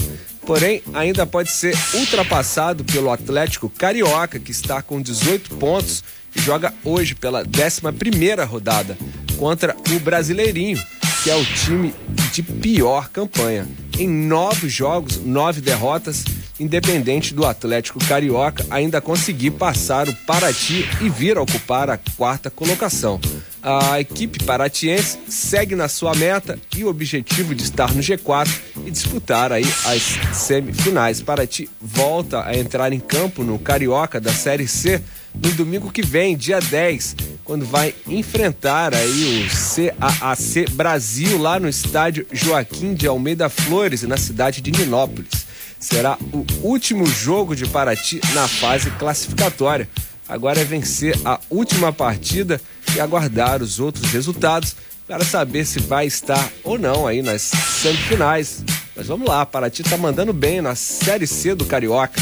Porém, 0.47 0.83
ainda 0.93 1.27
pode 1.27 1.51
ser 1.51 1.75
ultrapassado 1.95 2.85
pelo 2.85 3.11
Atlético 3.11 3.71
Carioca, 3.71 4.39
que 4.39 4.51
está 4.51 4.83
com 4.83 5.01
18 5.01 5.57
pontos 5.57 6.05
e 6.37 6.41
joga 6.41 6.75
hoje 6.85 7.15
pela 7.15 7.45
11ª 7.45 8.45
rodada 8.47 8.99
contra 9.39 9.75
o 9.95 10.01
Brasileirinho, 10.01 10.83
que 11.23 11.31
é 11.31 11.37
o 11.37 11.45
time 11.45 11.95
de 12.33 12.43
pior 12.43 13.09
campanha. 13.09 13.67
Em 13.99 14.09
nove 14.09 14.69
jogos, 14.69 15.19
nove 15.25 15.61
derrotas, 15.61 16.25
independente 16.59 17.35
do 17.35 17.45
Atlético 17.45 17.99
Carioca 18.07 18.65
ainda 18.71 19.01
conseguir 19.01 19.53
passar 19.53 20.09
o 20.09 20.15
Paraty 20.15 20.89
e 21.01 21.09
vir 21.09 21.37
a 21.37 21.43
ocupar 21.43 21.91
a 21.91 21.99
quarta 22.17 22.51
colocação. 22.51 23.21
A 23.63 23.99
equipe 23.99 24.45
paratiense 24.45 25.19
segue 25.29 25.75
na 25.75 25.89
sua 25.89 26.15
meta 26.15 26.59
e 26.77 26.85
o 26.85 26.89
objetivo 26.89 27.55
de 27.55 27.63
estar 27.63 27.95
no 27.95 28.03
G4 28.03 28.49
e 28.85 28.91
disputar 28.91 29.53
aí 29.53 29.65
as 29.87 30.03
semifinais. 30.37 31.23
Paraty 31.23 31.69
volta 31.81 32.45
a 32.47 32.57
entrar 32.57 32.93
em 32.93 33.01
campo 33.01 33.43
no 33.43 33.59
Carioca 33.59 34.21
da 34.21 34.33
Série 34.33 34.69
C 34.69 35.01
no 35.35 35.51
domingo 35.53 35.91
que 35.91 36.03
vem, 36.03 36.37
dia 36.37 36.61
10, 36.61 37.17
quando 37.43 37.65
vai 37.65 37.93
enfrentar 38.07 38.95
aí 38.95 39.45
o 39.45 39.99
CAAC 39.99 40.71
Brasil 40.73 41.39
lá 41.39 41.59
no 41.59 41.69
estádio 41.69 42.25
Joaquim 42.31 42.95
de 42.95 43.07
Almeida 43.09 43.49
Flores, 43.49 44.03
na 44.05 44.17
cidade 44.17 44.61
de 44.61 44.71
Ninópolis. 44.71 45.44
Será 45.85 46.17
o 46.33 46.47
último 46.67 47.05
jogo 47.05 47.55
de 47.55 47.67
Paraty 47.67 48.19
na 48.33 48.49
fase 48.49 48.91
classificatória. 48.93 49.87
Agora 50.27 50.59
é 50.59 50.65
vencer 50.65 51.15
a 51.27 51.39
última 51.51 51.93
partida 51.93 52.59
e 52.97 53.01
aguardar 53.01 53.63
os 53.63 53.79
outros 53.79 54.11
resultados 54.11 54.75
para 55.07 55.23
saber 55.27 55.67
se 55.67 55.81
vai 55.81 56.07
estar 56.07 56.51
ou 56.65 56.79
não 56.79 57.07
aí 57.07 57.21
nas 57.21 57.43
semifinais. 57.43 58.65
Mas 58.97 59.09
vamos 59.09 59.29
lá, 59.29 59.45
Paraty 59.45 59.83
tá 59.83 59.99
mandando 59.99 60.33
bem 60.33 60.63
na 60.63 60.75
Série 60.75 61.27
C 61.27 61.55
do 61.55 61.67
Carioca. 61.67 62.19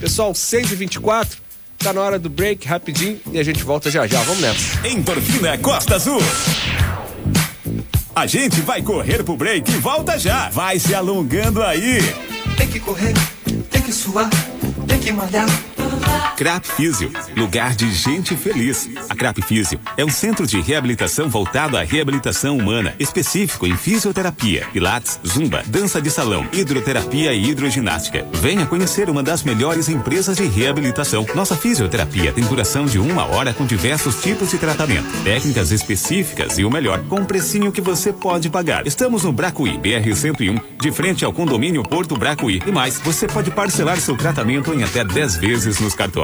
Pessoal, 0.00 0.34
6 0.34 0.72
e 0.72 0.74
24 0.74 1.38
tá 1.78 1.92
na 1.92 2.00
hora 2.00 2.18
do 2.18 2.28
break, 2.28 2.66
rapidinho, 2.66 3.20
e 3.30 3.38
a 3.38 3.44
gente 3.44 3.62
volta 3.62 3.92
já 3.92 4.08
já. 4.08 4.20
Vamos 4.24 4.42
nessa. 4.42 4.88
Endorfina 4.88 5.56
Costa 5.58 5.94
Azul. 5.94 6.18
A 8.12 8.26
gente 8.26 8.60
vai 8.60 8.82
correr 8.82 9.22
pro 9.22 9.36
break 9.36 9.70
e 9.70 9.76
volta 9.76 10.18
já. 10.18 10.50
Vai 10.50 10.80
se 10.80 10.92
alongando 10.92 11.62
aí. 11.62 12.33
Tem 12.56 12.68
que 12.68 12.80
correr, 12.80 13.14
tem 13.70 13.82
que 13.82 13.92
suar, 13.92 14.28
tem 14.86 14.98
que 14.98 15.12
malhar. 15.12 15.46
Crap 16.36 16.66
Físio, 16.66 17.12
lugar 17.36 17.76
de 17.76 17.92
gente 17.92 18.34
feliz. 18.36 18.90
A 19.08 19.14
Crap 19.14 19.40
Físio 19.40 19.78
é 19.96 20.04
um 20.04 20.10
centro 20.10 20.44
de 20.44 20.60
reabilitação 20.60 21.28
voltado 21.28 21.76
à 21.76 21.84
reabilitação 21.84 22.58
humana, 22.58 22.92
específico 22.98 23.68
em 23.68 23.76
fisioterapia, 23.76 24.66
pilates, 24.72 25.20
zumba, 25.24 25.62
dança 25.64 26.02
de 26.02 26.10
salão, 26.10 26.44
hidroterapia 26.52 27.32
e 27.32 27.50
hidroginástica. 27.50 28.26
Venha 28.32 28.66
conhecer 28.66 29.08
uma 29.08 29.22
das 29.22 29.44
melhores 29.44 29.88
empresas 29.88 30.36
de 30.36 30.44
reabilitação. 30.44 31.24
Nossa 31.36 31.54
fisioterapia 31.54 32.32
tem 32.32 32.44
duração 32.44 32.84
de 32.84 32.98
uma 32.98 33.26
hora 33.26 33.54
com 33.54 33.64
diversos 33.64 34.20
tipos 34.20 34.50
de 34.50 34.58
tratamento, 34.58 35.06
técnicas 35.22 35.70
específicas 35.70 36.58
e 36.58 36.64
o 36.64 36.70
melhor, 36.70 37.00
com 37.04 37.20
um 37.20 37.24
precinho 37.24 37.70
que 37.70 37.80
você 37.80 38.12
pode 38.12 38.50
pagar. 38.50 38.84
Estamos 38.88 39.22
no 39.22 39.32
Bracuí, 39.32 39.78
BR 39.78 40.12
101, 40.12 40.58
de 40.80 40.90
frente 40.90 41.24
ao 41.24 41.32
condomínio 41.32 41.84
Porto 41.84 42.16
Bracuí. 42.16 42.60
E 42.66 42.72
mais, 42.72 42.98
você 42.98 43.28
pode 43.28 43.52
parcelar 43.52 44.00
seu 44.00 44.16
tratamento 44.16 44.74
em 44.74 44.82
até 44.82 45.04
10 45.04 45.36
vezes 45.36 45.78
nos 45.78 45.94
cartões. 45.94 46.23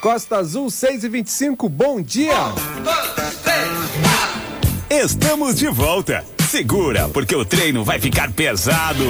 Costa 0.00 0.38
Azul 0.38 0.70
6 0.70 1.04
e 1.04 1.08
25 1.10 1.68
bom 1.68 2.00
dia! 2.00 2.32
Estamos 4.88 5.56
de 5.56 5.68
volta. 5.68 6.24
Segura, 6.48 7.06
porque 7.10 7.36
o 7.36 7.44
treino 7.44 7.84
vai 7.84 8.00
ficar 8.00 8.32
pesado. 8.32 9.04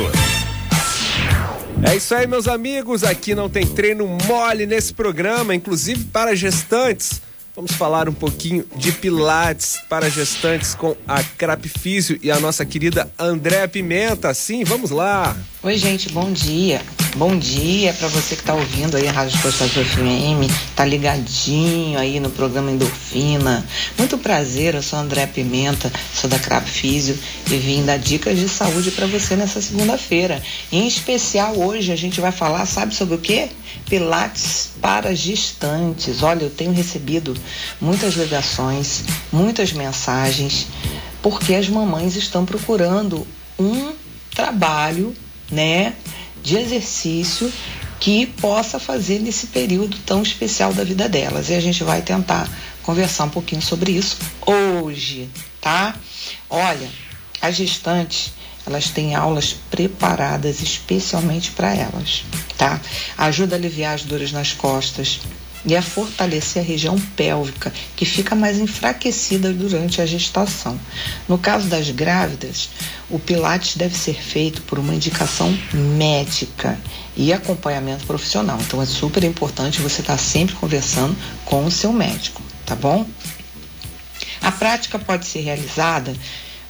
É 1.89 1.95
isso 1.95 2.13
aí, 2.13 2.27
meus 2.27 2.49
amigos. 2.49 3.05
Aqui 3.05 3.37
não 3.37 3.49
tem 3.49 3.65
treino 3.65 4.05
mole 4.27 4.67
nesse 4.67 4.93
programa, 4.93 5.55
inclusive 5.55 6.07
para 6.07 6.35
gestantes. 6.35 7.23
Vamos 7.61 7.73
falar 7.73 8.09
um 8.09 8.15
pouquinho 8.15 8.65
de 8.75 8.91
Pilates 8.91 9.77
para 9.87 10.09
gestantes 10.09 10.75
com 10.75 10.97
a 11.07 11.23
Crap 11.23 11.69
Físio 11.69 12.19
e 12.23 12.31
a 12.31 12.41
nossa 12.41 12.65
querida 12.65 13.13
Andréa 13.19 13.69
Pimenta. 13.69 14.33
Sim, 14.33 14.65
vamos 14.65 14.91
lá. 14.91 15.37
Oi, 15.63 15.77
gente, 15.77 16.09
bom 16.09 16.33
dia. 16.33 16.81
Bom 17.17 17.37
dia 17.37 17.93
para 17.93 18.09
você 18.09 18.35
que 18.37 18.41
está 18.41 18.55
ouvindo 18.55 18.97
aí 18.97 19.07
a 19.07 19.13
Rádio 19.13 19.39
Gostosa 19.43 19.85
FM, 19.85 20.49
tá 20.75 20.87
ligadinho 20.87 21.99
aí 21.99 22.19
no 22.21 22.31
programa 22.31 22.71
Endorfina. 22.71 23.67
Muito 23.99 24.17
prazer, 24.17 24.75
eu 24.75 24.83
sou 24.83 24.99
André 24.99 25.27
Pimenta, 25.27 25.93
sou 26.15 26.31
da 26.31 26.39
Crap 26.39 26.67
Físio 26.67 27.19
e 27.51 27.57
vim 27.57 27.85
dar 27.85 27.99
dicas 27.99 28.39
de 28.39 28.49
saúde 28.49 28.93
para 28.93 29.07
você 29.09 29.35
nessa 29.37 29.61
segunda-feira. 29.61 30.41
Em 30.71 30.87
especial 30.87 31.59
hoje 31.59 31.93
a 31.93 31.97
gente 31.97 32.21
vai 32.21 32.33
falar, 32.33 32.65
sabe 32.65 32.95
sobre 32.95 33.17
o 33.17 33.19
quê? 33.19 33.49
Pilates 33.89 34.71
para 34.81 35.15
gestantes. 35.15 36.23
Olha, 36.23 36.45
eu 36.45 36.51
tenho 36.51 36.73
recebido 36.73 37.37
muitas 37.81 38.15
ligações, 38.15 39.05
muitas 39.33 39.73
mensagens, 39.73 40.67
porque 41.23 41.55
as 41.55 41.69
mamães 41.69 42.17
estão 42.17 42.45
procurando 42.45 43.27
um 43.59 43.93
trabalho, 44.35 45.15
né, 45.51 45.95
de 46.43 46.57
exercício 46.57 47.53
que 47.99 48.27
possa 48.27 48.79
fazer 48.79 49.19
nesse 49.19 49.49
período 49.49 49.99
tão 50.07 50.23
especial 50.23 50.73
da 50.73 50.83
vida 50.83 51.09
delas. 51.09 51.51
E 51.51 51.55
a 51.55 51.61
gente 51.61 51.85
vai 51.85 52.01
tentar 52.01 52.49
conversar 52.83 53.25
um 53.25 53.29
pouquinho 53.29 53.61
sobre 53.61 53.93
isso 53.93 54.17
hoje, 54.47 55.29
tá? 55.61 55.95
Olha, 56.49 56.89
as 57.43 57.57
gestantes, 57.57 58.33
elas 58.67 58.89
têm 58.89 59.15
aulas 59.15 59.55
preparadas 59.71 60.63
especialmente 60.63 61.51
para 61.51 61.75
elas, 61.75 62.25
tá? 62.57 62.81
Ajuda 63.19 63.57
a 63.57 63.59
aliviar 63.59 63.95
as 63.95 64.03
dores 64.03 64.33
nas 64.33 64.53
costas, 64.53 65.21
e 65.65 65.77
a 65.77 65.83
fortalecer 65.83 66.63
a 66.63 66.65
região 66.65 66.99
pélvica, 67.17 67.73
que 67.97 68.05
fica 68.05 68.35
mais 68.35 68.59
enfraquecida 68.59 69.53
durante 69.53 70.01
a 70.01 70.07
gestação. 70.07 70.79
No 71.29 71.39
caso 71.39 71.69
das 71.69 71.91
grávidas, 71.91 72.71
o 73.09 73.19
Pilates 73.19 73.77
deve 73.77 73.97
ser 73.97 74.15
feito 74.15 74.63
por 74.63 74.79
uma 74.79 74.95
indicação 74.95 75.57
médica 75.73 76.79
e 77.17 77.33
acompanhamento 77.33 78.07
profissional. 78.07 78.59
Então 78.61 78.81
é 78.81 78.87
super 78.87 79.25
importante 79.25 79.81
você 79.81 80.01
estar 80.01 80.19
sempre 80.19 80.55
conversando 80.57 81.17
com 81.45 81.65
o 81.65 81.71
seu 81.71 81.93
médico, 81.93 82.43
tá 82.65 82.75
bom? 82.75 83.07
A 84.41 84.51
prática 84.51 84.99
pode 84.99 85.27
ser 85.27 85.41
realizada 85.41 86.15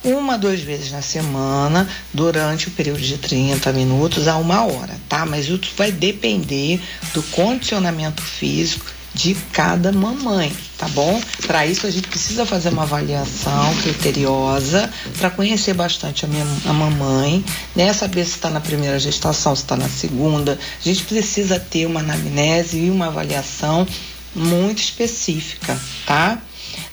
uma, 0.03 0.39
duas 0.39 0.61
vezes 0.61 0.91
na 0.91 1.03
semana, 1.03 1.89
durante 2.13 2.69
o 2.69 2.71
período 2.71 3.01
de 3.01 3.19
30 3.19 3.73
minutos 3.73 4.29
a 4.29 4.37
uma 4.37 4.65
hora, 4.65 4.99
tá? 5.09 5.27
Mas 5.27 5.47
isso 5.47 5.61
vai 5.77 5.93
depender 5.93 6.81
do 7.13 7.23
condicionamento 7.25 8.23
físico 8.23 8.85
de 9.13 9.35
cada 9.53 9.91
mamãe, 9.91 10.57
tá 10.79 10.89
bom? 10.89 11.21
Para 11.47 11.67
isso 11.67 11.87
a 11.87 11.91
gente 11.91 12.09
precisa 12.09 12.47
fazer 12.47 12.69
uma 12.69 12.83
avaliação 12.83 13.75
criteriosa 13.83 14.89
para 15.19 15.31
conhecer 15.31 15.75
bastante 15.75 16.25
a, 16.25 16.29
minha, 16.29 16.47
a 16.65 16.73
mamãe, 16.73 17.45
né? 17.75 17.93
Saber 17.93 18.25
se 18.25 18.37
está 18.37 18.49
na 18.49 18.61
primeira 18.61 18.99
gestação, 18.99 19.55
se 19.55 19.63
está 19.63 19.77
na 19.77 19.89
segunda. 19.89 20.59
A 20.81 20.89
gente 20.89 21.05
precisa 21.05 21.59
ter 21.59 21.87
uma 21.87 22.01
anamnese 22.01 22.79
e 22.79 22.91
uma 22.91 23.09
avaliação 23.09 23.87
muito 24.35 24.79
específica, 24.79 25.79
tá? 26.07 26.39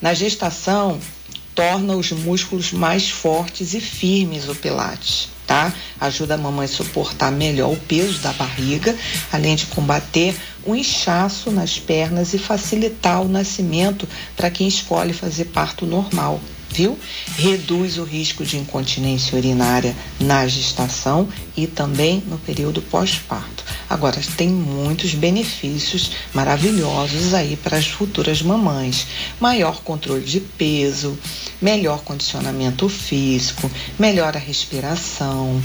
Na 0.02 0.14
gestação, 0.14 1.00
torna 1.58 1.96
os 1.96 2.12
músculos 2.12 2.72
mais 2.72 3.10
fortes 3.10 3.74
e 3.74 3.82
firmes 3.82 4.48
o 4.48 4.54
Pilates, 4.54 5.30
tá? 5.48 5.74
Ajuda 6.00 6.36
a 6.36 6.38
mamãe 6.38 6.66
a 6.66 6.68
suportar 6.68 7.32
melhor 7.32 7.72
o 7.72 7.76
peso 7.76 8.20
da 8.20 8.32
barriga, 8.34 8.96
além 9.34 9.56
de 9.56 9.66
combater 9.66 10.38
o 10.64 10.76
inchaço 10.76 11.50
nas 11.50 11.80
pernas 11.80 12.36
e 12.36 12.38
facilitar 12.38 13.24
o 13.24 13.28
nascimento 13.28 14.08
para 14.36 14.52
quem 14.52 14.68
escolhe 14.68 15.14
fazer 15.14 15.46
parto 15.46 15.84
normal. 15.84 16.40
Reduz 17.38 17.98
o 17.98 18.04
risco 18.04 18.46
de 18.46 18.58
incontinência 18.58 19.38
urinária 19.38 19.96
na 20.20 20.48
gestação 20.48 21.28
e 21.56 21.66
também 21.66 22.24
no 22.28 22.38
período 22.38 22.82
pós-parto. 22.82 23.64
Agora, 23.90 24.20
tem 24.36 24.50
muitos 24.50 25.14
benefícios 25.14 26.12
maravilhosos 26.34 27.34
aí 27.34 27.56
para 27.56 27.78
as 27.78 27.88
futuras 27.88 28.42
mamães: 28.42 29.08
maior 29.40 29.82
controle 29.82 30.24
de 30.24 30.40
peso, 30.40 31.18
melhor 31.62 32.02
condicionamento 32.02 32.88
físico, 32.90 33.72
melhora 33.98 34.38
a 34.38 34.42
respiração, 34.42 35.62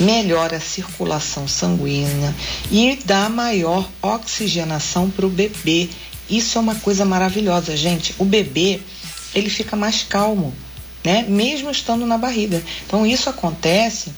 melhora 0.00 0.56
a 0.56 0.60
circulação 0.60 1.46
sanguínea 1.46 2.34
e 2.70 2.98
dá 3.04 3.28
maior 3.28 3.88
oxigenação 4.02 5.10
para 5.10 5.26
o 5.26 5.30
bebê. 5.30 5.88
Isso 6.28 6.58
é 6.58 6.60
uma 6.60 6.74
coisa 6.74 7.04
maravilhosa, 7.04 7.76
gente. 7.76 8.14
O 8.18 8.24
bebê 8.24 8.80
ele 9.36 9.50
fica 9.50 9.76
mais 9.76 10.02
calmo, 10.02 10.52
né? 11.04 11.24
Mesmo 11.28 11.70
estando 11.70 12.06
na 12.06 12.16
barriga. 12.16 12.62
Então 12.86 13.06
isso 13.06 13.28
acontece 13.28 14.10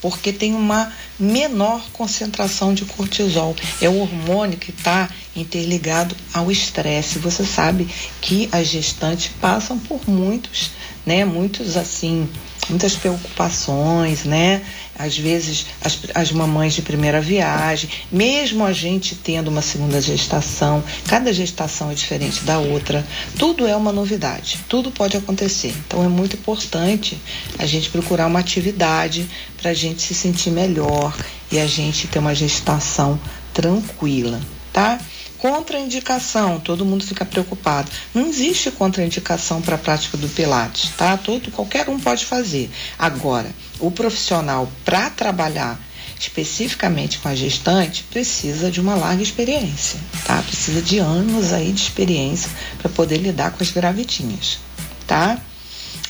porque 0.00 0.32
tem 0.32 0.54
uma 0.54 0.92
menor 1.18 1.82
concentração 1.92 2.74
de 2.74 2.84
cortisol. 2.84 3.54
É 3.80 3.88
o 3.88 4.00
hormônio 4.00 4.58
que 4.58 4.70
está 4.70 5.08
interligado 5.34 6.14
ao 6.32 6.50
estresse. 6.50 7.18
Você 7.18 7.44
sabe 7.44 7.88
que 8.20 8.48
as 8.52 8.68
gestantes 8.68 9.30
passam 9.40 9.78
por 9.78 10.00
muitos, 10.08 10.70
né? 11.06 11.24
Muitos 11.24 11.76
assim, 11.76 12.28
muitas 12.68 12.96
preocupações, 12.96 14.24
né? 14.24 14.62
Às 14.96 15.18
vezes 15.18 15.66
as, 15.80 15.98
as 16.14 16.32
mamães 16.32 16.74
de 16.74 16.82
primeira 16.82 17.20
viagem, 17.20 17.90
mesmo 18.10 18.64
a 18.64 18.72
gente 18.72 19.14
tendo 19.16 19.48
uma 19.48 19.62
segunda 19.62 20.00
gestação, 20.00 20.82
cada 21.06 21.32
gestação 21.32 21.90
é 21.90 21.94
diferente 21.94 22.44
da 22.44 22.58
outra, 22.58 23.06
tudo 23.38 23.66
é 23.66 23.74
uma 23.76 23.92
novidade, 23.92 24.60
tudo 24.68 24.90
pode 24.90 25.16
acontecer. 25.16 25.74
Então 25.86 26.04
é 26.04 26.08
muito 26.08 26.36
importante 26.36 27.18
a 27.58 27.66
gente 27.66 27.90
procurar 27.90 28.26
uma 28.26 28.38
atividade 28.38 29.28
para 29.60 29.70
a 29.70 29.74
gente 29.74 30.02
se 30.02 30.14
sentir 30.14 30.50
melhor 30.50 31.16
e 31.50 31.58
a 31.58 31.66
gente 31.66 32.06
ter 32.06 32.18
uma 32.18 32.34
gestação 32.34 33.18
tranquila, 33.52 34.40
tá? 34.72 35.00
Contraindicação, 35.44 36.58
todo 36.58 36.86
mundo 36.86 37.04
fica 37.04 37.22
preocupado. 37.22 37.90
Não 38.14 38.28
existe 38.28 38.70
contraindicação 38.70 39.60
para 39.60 39.74
a 39.74 39.78
prática 39.78 40.16
do 40.16 40.26
Pilates, 40.26 40.88
tá? 40.96 41.18
Todo, 41.18 41.50
qualquer 41.50 41.86
um 41.90 42.00
pode 42.00 42.24
fazer. 42.24 42.70
Agora, 42.98 43.54
o 43.78 43.90
profissional 43.90 44.66
para 44.86 45.10
trabalhar 45.10 45.78
especificamente 46.18 47.18
com 47.18 47.28
a 47.28 47.34
gestante 47.34 48.04
precisa 48.04 48.70
de 48.70 48.80
uma 48.80 48.94
larga 48.94 49.22
experiência, 49.22 50.00
tá? 50.24 50.40
Precisa 50.40 50.80
de 50.80 50.98
anos 50.98 51.52
aí 51.52 51.72
de 51.72 51.82
experiência 51.82 52.50
para 52.78 52.88
poder 52.88 53.18
lidar 53.18 53.50
com 53.50 53.62
as 53.62 53.70
gravidinhas, 53.70 54.60
tá? 55.06 55.38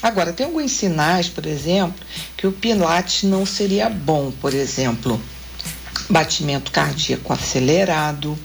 Agora, 0.01 0.33
tem 0.33 0.47
alguns 0.47 0.71
sinais, 0.71 1.29
por 1.29 1.45
exemplo, 1.45 2.07
que 2.37 2.47
o 2.47 2.53
Pilates 2.53 3.25
não 3.25 3.45
seria 3.45 3.91
bom, 3.91 4.31
por 4.31 4.55
exemplo, 4.55 5.21
batimento 6.09 6.71
cardíaco 6.71 7.33
acelerado, 7.33 8.39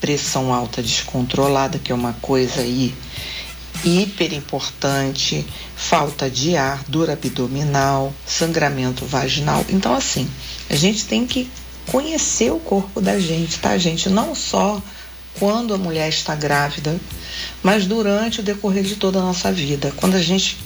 pressão 0.00 0.52
alta 0.52 0.82
descontrolada, 0.82 1.78
que 1.78 1.92
é 1.92 1.94
uma 1.94 2.12
coisa 2.14 2.60
aí 2.60 2.94
hiper 3.84 4.32
importante, 4.32 5.46
falta 5.76 6.30
de 6.30 6.56
ar, 6.56 6.82
dor 6.88 7.10
abdominal, 7.10 8.12
sangramento 8.26 9.04
vaginal. 9.04 9.64
Então, 9.68 9.94
assim, 9.94 10.28
a 10.68 10.74
gente 10.74 11.04
tem 11.04 11.26
que 11.26 11.50
conhecer 11.86 12.50
o 12.50 12.58
corpo 12.58 13.00
da 13.00 13.18
gente, 13.18 13.58
tá, 13.58 13.76
gente? 13.78 14.08
Não 14.08 14.34
só 14.34 14.82
quando 15.38 15.74
a 15.74 15.78
mulher 15.78 16.08
está 16.08 16.34
grávida, 16.34 16.98
mas 17.62 17.86
durante 17.86 18.40
o 18.40 18.42
decorrer 18.42 18.82
de 18.82 18.96
toda 18.96 19.18
a 19.18 19.22
nossa 19.22 19.52
vida. 19.52 19.92
Quando 19.96 20.14
a 20.14 20.22
gente 20.22 20.58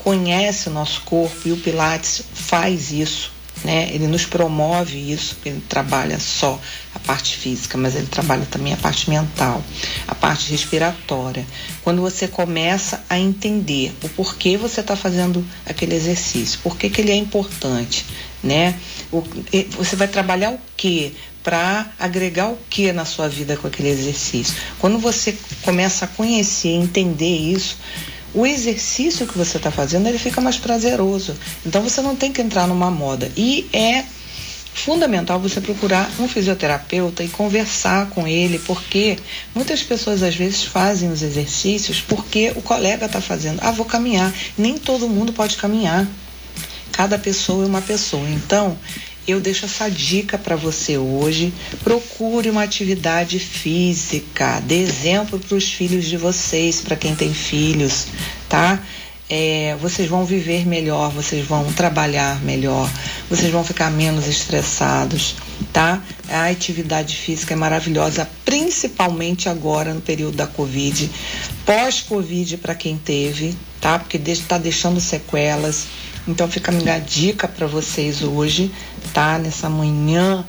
conhece 0.00 0.68
o 0.68 0.72
nosso 0.72 1.00
corpo 1.02 1.36
e 1.48 1.52
o 1.52 1.56
Pilates 1.56 2.22
faz 2.34 2.92
isso, 2.92 3.32
né? 3.64 3.88
Ele 3.92 4.06
nos 4.06 4.24
promove 4.24 5.12
isso, 5.12 5.36
ele 5.44 5.62
trabalha 5.68 6.18
só 6.20 6.60
a 6.94 6.98
parte 6.98 7.36
física, 7.36 7.76
mas 7.78 7.94
ele 7.94 8.06
trabalha 8.06 8.46
também 8.46 8.72
a 8.72 8.76
parte 8.76 9.08
mental, 9.10 9.62
a 10.06 10.14
parte 10.14 10.50
respiratória. 10.50 11.46
Quando 11.82 12.00
você 12.00 12.28
começa 12.28 13.04
a 13.08 13.18
entender 13.18 13.94
o 14.02 14.08
porquê 14.10 14.56
você 14.56 14.80
está 14.80 14.96
fazendo 14.96 15.44
aquele 15.64 15.94
exercício, 15.94 16.58
por 16.62 16.76
que 16.76 17.00
ele 17.00 17.12
é 17.12 17.16
importante, 17.16 18.04
né? 18.42 18.78
O, 19.12 19.22
você 19.70 19.96
vai 19.96 20.08
trabalhar 20.08 20.52
o 20.52 20.60
quê? 20.76 21.12
Para 21.42 21.92
agregar 21.98 22.48
o 22.48 22.58
que 22.68 22.92
na 22.92 23.04
sua 23.04 23.28
vida 23.28 23.56
com 23.56 23.68
aquele 23.68 23.88
exercício? 23.88 24.54
Quando 24.80 24.98
você 24.98 25.36
começa 25.62 26.04
a 26.04 26.08
conhecer, 26.08 26.70
entender 26.70 27.36
isso, 27.36 27.78
o 28.36 28.46
exercício 28.46 29.26
que 29.26 29.36
você 29.36 29.56
está 29.56 29.70
fazendo 29.70 30.06
ele 30.06 30.18
fica 30.18 30.42
mais 30.42 30.58
prazeroso. 30.58 31.34
Então 31.64 31.82
você 31.82 32.02
não 32.02 32.14
tem 32.14 32.30
que 32.30 32.42
entrar 32.42 32.68
numa 32.68 32.90
moda. 32.90 33.32
E 33.34 33.66
é 33.72 34.04
fundamental 34.74 35.40
você 35.40 35.58
procurar 35.58 36.10
um 36.20 36.28
fisioterapeuta 36.28 37.24
e 37.24 37.28
conversar 37.28 38.10
com 38.10 38.28
ele, 38.28 38.58
porque 38.58 39.18
muitas 39.54 39.82
pessoas 39.82 40.22
às 40.22 40.36
vezes 40.36 40.64
fazem 40.64 41.10
os 41.10 41.22
exercícios 41.22 42.02
porque 42.02 42.52
o 42.54 42.60
colega 42.60 43.06
está 43.06 43.22
fazendo. 43.22 43.58
Ah, 43.62 43.70
vou 43.70 43.86
caminhar. 43.86 44.30
Nem 44.58 44.76
todo 44.76 45.08
mundo 45.08 45.32
pode 45.32 45.56
caminhar. 45.56 46.06
Cada 46.92 47.18
pessoa 47.18 47.64
é 47.64 47.66
uma 47.66 47.80
pessoa. 47.80 48.28
Então, 48.28 48.76
eu 49.26 49.40
deixo 49.40 49.64
essa 49.64 49.88
dica 49.88 50.38
para 50.38 50.56
você 50.56 50.96
hoje. 50.96 51.52
Procure 51.82 52.50
uma 52.50 52.62
atividade 52.62 53.38
física, 53.38 54.60
dê 54.60 54.76
exemplo 54.76 55.38
para 55.38 55.56
os 55.56 55.72
filhos 55.72 56.04
de 56.04 56.16
vocês, 56.16 56.80
para 56.80 56.96
quem 56.96 57.14
tem 57.14 57.32
filhos, 57.34 58.06
tá? 58.48 58.82
É, 59.28 59.76
vocês 59.80 60.08
vão 60.08 60.24
viver 60.24 60.64
melhor, 60.64 61.10
vocês 61.10 61.44
vão 61.44 61.72
trabalhar 61.72 62.40
melhor, 62.44 62.88
vocês 63.28 63.50
vão 63.50 63.64
ficar 63.64 63.90
menos 63.90 64.28
estressados, 64.28 65.34
tá? 65.72 66.00
A 66.28 66.46
atividade 66.46 67.16
física 67.16 67.52
é 67.52 67.56
maravilhosa, 67.56 68.28
principalmente 68.44 69.48
agora 69.48 69.92
no 69.92 70.00
período 70.00 70.36
da 70.36 70.46
Covid, 70.46 71.10
pós-Covid 71.64 72.58
para 72.58 72.76
quem 72.76 72.96
teve, 72.96 73.56
tá? 73.80 73.98
Porque 73.98 74.16
está 74.30 74.58
deixando 74.58 75.00
sequelas. 75.00 75.88
Então 76.28 76.48
fica 76.48 76.70
a 76.70 76.74
minha 76.74 76.98
dica 77.00 77.48
para 77.48 77.66
vocês 77.66 78.22
hoje, 78.22 78.70
tá? 79.12 79.38
Nessa 79.38 79.68
manhã 79.68 80.44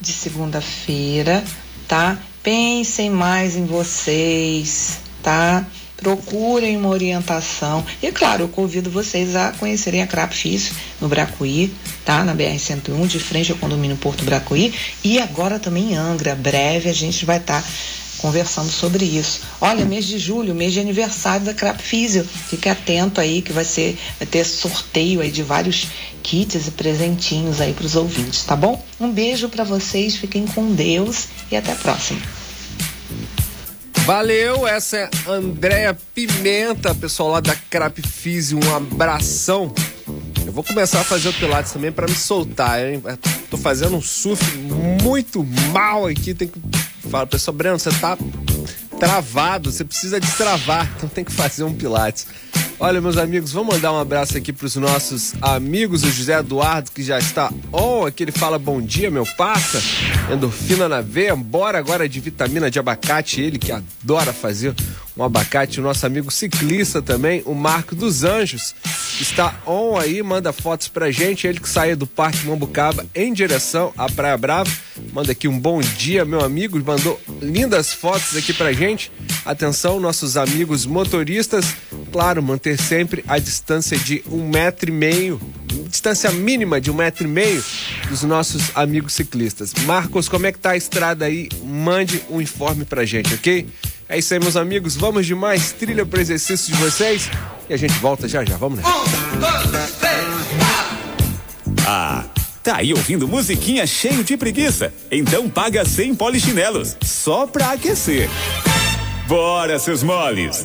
de 0.00 0.12
segunda-feira, 0.12 1.44
tá? 1.86 2.18
Pensem 2.42 3.10
mais 3.10 3.54
em 3.54 3.64
vocês, 3.64 4.98
tá? 5.22 5.64
Procurem 5.98 6.76
uma 6.76 6.88
orientação. 6.88 7.84
E 8.00 8.10
claro, 8.12 8.44
eu 8.44 8.48
convido 8.48 8.88
vocês 8.88 9.34
a 9.34 9.52
conhecerem 9.52 10.00
a 10.00 10.06
Crap 10.06 10.32
Físio 10.32 10.72
no 11.00 11.08
Bracuí, 11.08 11.74
tá? 12.04 12.24
Na 12.24 12.34
BR-101, 12.34 13.06
de 13.06 13.18
frente 13.18 13.50
ao 13.50 13.58
condomínio 13.58 13.96
Porto 13.96 14.24
Bracuí. 14.24 14.72
E 15.02 15.18
agora 15.18 15.58
também 15.58 15.92
em 15.92 15.96
Angra. 15.96 16.34
Breve 16.36 16.88
a 16.88 16.92
gente 16.92 17.24
vai 17.24 17.38
estar 17.38 17.64
conversando 18.18 18.70
sobre 18.70 19.04
isso. 19.04 19.40
Olha, 19.60 19.84
mês 19.84 20.06
de 20.06 20.18
julho, 20.18 20.54
mês 20.54 20.72
de 20.72 20.80
aniversário 20.80 21.44
da 21.44 21.54
Crap 21.54 21.80
Físio. 21.80 22.24
Fique 22.24 22.68
atento 22.68 23.20
aí 23.20 23.42
que 23.42 23.52
vai 23.52 23.64
ser 23.64 23.98
vai 24.18 24.26
ter 24.26 24.44
sorteio 24.44 25.20
aí 25.20 25.30
de 25.30 25.42
vários 25.42 25.88
kits 26.22 26.66
e 26.66 26.70
presentinhos 26.72 27.60
aí 27.60 27.72
para 27.72 27.86
os 27.86 27.96
ouvintes, 27.96 28.44
tá 28.44 28.54
bom? 28.54 28.84
Um 29.00 29.10
beijo 29.10 29.48
para 29.48 29.64
vocês, 29.64 30.16
fiquem 30.16 30.46
com 30.46 30.74
Deus 30.74 31.28
e 31.50 31.56
até 31.56 31.72
a 31.72 31.76
próxima. 31.76 32.20
Valeu, 34.08 34.66
essa 34.66 34.96
é 34.96 35.10
a 35.26 35.32
Andréia 35.32 35.94
Pimenta, 36.14 36.94
pessoal 36.94 37.28
lá 37.28 37.40
da 37.40 37.54
Crap 37.54 38.00
Físio, 38.00 38.58
um 38.58 38.74
abração. 38.74 39.70
Eu 40.46 40.50
vou 40.50 40.64
começar 40.64 41.02
a 41.02 41.04
fazer 41.04 41.28
o 41.28 41.32
Pilates 41.34 41.72
também 41.72 41.92
para 41.92 42.06
me 42.06 42.14
soltar, 42.14 42.80
hein? 42.88 43.02
Tô 43.50 43.58
fazendo 43.58 43.94
um 43.94 44.00
surf 44.00 44.42
muito 45.02 45.44
mal 45.74 46.06
aqui, 46.06 46.32
tem 46.32 46.48
que 46.48 46.58
falar, 47.10 47.26
pessoal, 47.26 47.54
Breno, 47.54 47.78
você 47.78 47.90
tá 47.90 48.16
travado, 48.98 49.70
você 49.70 49.84
precisa 49.84 50.18
destravar, 50.18 50.90
então 50.96 51.06
tem 51.10 51.22
que 51.22 51.30
fazer 51.30 51.64
um 51.64 51.74
Pilates. 51.74 52.28
Olha, 52.80 53.00
meus 53.00 53.16
amigos, 53.16 53.50
vamos 53.50 53.74
mandar 53.74 53.92
um 53.92 53.98
abraço 53.98 54.38
aqui 54.38 54.52
pros 54.52 54.76
nossos 54.76 55.34
amigos, 55.42 56.04
o 56.04 56.10
José 56.12 56.38
Eduardo, 56.38 56.92
que 56.92 57.02
já 57.02 57.18
está 57.18 57.52
on, 57.72 58.06
aqui 58.06 58.22
ele 58.22 58.30
fala 58.30 58.56
bom 58.56 58.80
dia, 58.80 59.10
meu 59.10 59.24
passa, 59.36 59.82
endorfina 60.32 60.88
na 60.88 61.00
veia, 61.00 61.34
bora 61.34 61.76
agora 61.76 62.08
de 62.08 62.20
vitamina 62.20 62.70
de 62.70 62.78
abacate, 62.78 63.40
ele 63.40 63.58
que 63.58 63.72
adora 63.72 64.32
fazer 64.32 64.76
um 65.16 65.24
abacate, 65.24 65.80
o 65.80 65.82
nosso 65.82 66.06
amigo 66.06 66.30
ciclista 66.30 67.02
também, 67.02 67.42
o 67.44 67.52
Marco 67.52 67.96
dos 67.96 68.22
Anjos, 68.22 68.76
está 69.20 69.60
on 69.66 69.98
aí, 69.98 70.22
manda 70.22 70.52
fotos 70.52 70.86
pra 70.86 71.10
gente, 71.10 71.48
ele 71.48 71.58
que 71.58 71.68
saiu 71.68 71.96
do 71.96 72.06
Parque 72.06 72.46
Mambucaba 72.46 73.04
em 73.12 73.32
direção 73.32 73.92
à 73.96 74.08
Praia 74.08 74.38
Brava, 74.38 74.70
manda 75.12 75.32
aqui 75.32 75.48
um 75.48 75.58
bom 75.58 75.80
dia, 75.80 76.24
meu 76.24 76.44
amigo, 76.44 76.80
mandou 76.86 77.20
lindas 77.42 77.92
fotos 77.92 78.36
aqui 78.36 78.52
pra 78.52 78.72
gente, 78.72 79.10
atenção, 79.44 79.98
nossos 79.98 80.36
amigos 80.36 80.86
motoristas, 80.86 81.74
claro, 82.12 82.40
manter 82.40 82.67
sempre 82.76 83.24
a 83.26 83.38
distância 83.38 83.96
de 83.96 84.22
um 84.30 84.48
metro 84.48 84.90
e 84.90 84.92
meio, 84.92 85.40
distância 85.88 86.30
mínima 86.30 86.80
de 86.80 86.90
um 86.90 86.94
metro 86.94 87.24
e 87.24 87.30
meio 87.30 87.64
dos 88.08 88.22
nossos 88.22 88.70
amigos 88.74 89.14
ciclistas. 89.14 89.72
Marcos, 89.84 90.28
como 90.28 90.46
é 90.46 90.52
que 90.52 90.58
tá 90.58 90.70
a 90.70 90.76
estrada 90.76 91.24
aí? 91.24 91.48
Mande 91.64 92.22
um 92.28 92.40
informe 92.40 92.84
pra 92.84 93.04
gente, 93.04 93.34
ok? 93.34 93.66
É 94.08 94.18
isso 94.18 94.32
aí, 94.32 94.40
meus 94.40 94.56
amigos. 94.56 94.96
Vamos 94.96 95.26
de 95.26 95.34
mais 95.34 95.72
trilha 95.72 96.04
para 96.06 96.20
exercício 96.20 96.74
de 96.74 96.80
vocês 96.80 97.30
e 97.68 97.74
a 97.74 97.76
gente 97.76 97.94
volta 97.98 98.26
já 98.26 98.44
já. 98.44 98.56
Vamos 98.56 98.78
nessa. 98.78 98.88
Ah, 101.86 102.24
tá 102.62 102.76
aí 102.76 102.92
ouvindo 102.92 103.28
musiquinha 103.28 103.86
cheio 103.86 104.24
de 104.24 104.36
preguiça? 104.36 104.92
Então 105.10 105.48
paga 105.48 105.84
100 105.84 106.14
polichinelos, 106.14 106.96
só 107.02 107.46
pra 107.46 107.72
aquecer. 107.72 108.28
Bora, 109.26 109.78
seus 109.78 110.02
moles! 110.02 110.64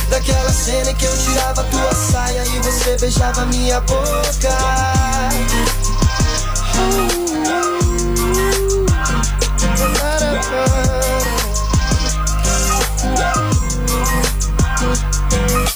Daquela 0.11 0.51
cena 0.51 0.93
que 0.93 1.05
eu 1.05 1.17
tirava 1.19 1.63
tua 1.63 1.95
saia 1.95 2.43
e 2.45 2.59
você 2.59 2.97
beijava 2.99 3.45
minha 3.45 3.79
boca. 3.79 4.51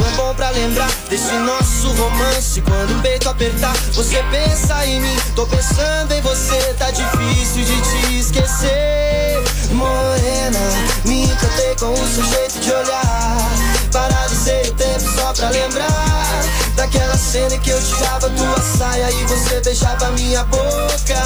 é 0.00 0.16
bom 0.16 0.34
pra 0.34 0.50
lembrar 0.50 0.90
desse 1.08 1.32
nosso 1.32 1.92
romance. 1.94 2.60
Quando 2.62 2.98
o 2.98 3.02
peito 3.02 3.28
apertar, 3.28 3.74
você 3.92 4.22
pensa 4.30 4.86
em 4.86 5.00
mim. 5.00 5.16
Tô 5.34 5.46
pensando 5.46 6.12
em 6.12 6.20
você, 6.20 6.58
tá 6.78 6.90
difícil 6.90 7.64
de 7.64 7.80
te 7.80 8.18
esquecer. 8.18 9.42
Morena, 9.72 10.60
me 11.04 11.24
encantei 11.24 11.74
com 11.78 11.92
o 11.92 12.08
seu 12.08 12.24
jeito 12.24 12.60
de 12.60 12.70
olhar. 12.72 13.50
Paralisei 13.92 14.70
o 14.70 14.74
tempo 14.74 15.16
só 15.16 15.32
pra 15.32 15.50
lembrar 15.50 16.42
daquela 16.76 17.16
cena 17.16 17.56
que 17.58 17.70
eu 17.70 17.82
tirava 17.82 18.30
tua 18.30 18.60
saia 18.60 19.10
e 19.10 19.24
você 19.24 19.60
beijava 19.60 20.10
minha 20.12 20.44
boca. 20.44 21.22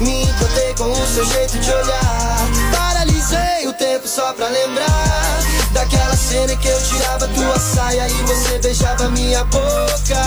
Me 0.00 0.22
encantei 0.22 0.74
com 0.74 0.90
o 0.90 1.06
seu 1.06 1.24
jeito 1.24 1.58
de 1.58 1.70
olhar. 1.70 2.97
Paralisei 3.28 3.68
o 3.68 3.72
tempo 3.74 4.08
só 4.08 4.32
pra 4.32 4.48
lembrar 4.48 5.38
daquela 5.72 6.16
cena 6.16 6.56
que 6.56 6.66
eu 6.68 6.82
tirava 6.82 7.28
tua 7.28 7.58
saia 7.58 8.08
e 8.08 8.12
você 8.22 8.58
beijava 8.58 9.08
minha 9.10 9.44
boca. 9.44 10.22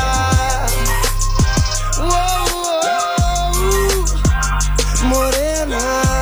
Uou, 1.97 2.11
uou. 2.63 4.05
Morena. 5.03 6.20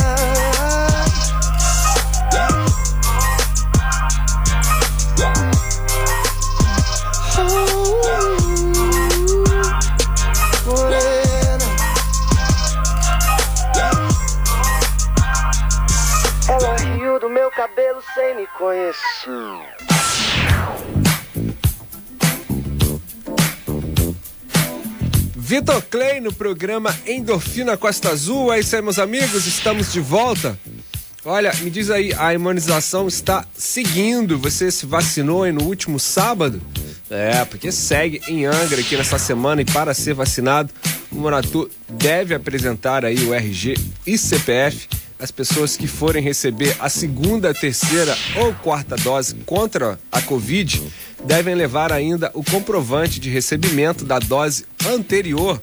Sem 18.19 18.35
me 18.35 18.47
conhecer. 18.47 18.99
Vitor 25.37 25.81
Clay 25.83 26.19
no 26.19 26.33
programa 26.33 26.93
Endorfina 27.07 27.77
Costa 27.77 28.09
Azul. 28.09 28.51
É 28.51 28.59
isso 28.59 28.75
aí, 28.75 28.81
meus 28.81 28.99
amigos, 28.99 29.47
estamos 29.47 29.93
de 29.93 30.01
volta. 30.01 30.59
Olha, 31.23 31.53
me 31.61 31.69
diz 31.69 31.89
aí, 31.89 32.13
a 32.17 32.33
imunização 32.33 33.07
está 33.07 33.45
seguindo. 33.53 34.37
Você 34.37 34.69
se 34.69 34.85
vacinou 34.85 35.43
aí 35.43 35.53
no 35.53 35.63
último 35.63 35.97
sábado? 35.97 36.61
É, 37.09 37.45
porque 37.45 37.71
segue 37.71 38.21
em 38.27 38.45
Angra 38.45 38.81
aqui 38.81 38.97
nessa 38.97 39.17
semana 39.17 39.61
e 39.61 39.65
para 39.65 39.93
ser 39.93 40.13
vacinado, 40.13 40.69
o 41.09 41.15
morador 41.15 41.69
deve 41.87 42.35
apresentar 42.35 43.05
aí 43.05 43.23
o 43.23 43.33
RG 43.33 43.75
e 44.05 44.17
CPF. 44.17 44.89
As 45.19 45.31
pessoas 45.31 45.75
que 45.75 45.85
forem 45.85 46.23
receber 46.23 46.75
a 46.79 46.87
segunda, 46.87 47.53
terceira 47.53 48.17
ou 48.37 48.53
quarta 48.53 48.95
dose 48.95 49.35
contra 49.45 49.99
a 50.09 50.21
Covid 50.21 50.81
devem 51.25 51.53
levar 51.55 51.91
ainda 51.91 52.31
o 52.33 52.41
comprovante 52.41 53.19
de 53.19 53.29
recebimento 53.29 54.05
da 54.05 54.17
dose 54.17 54.65
anterior. 54.87 55.61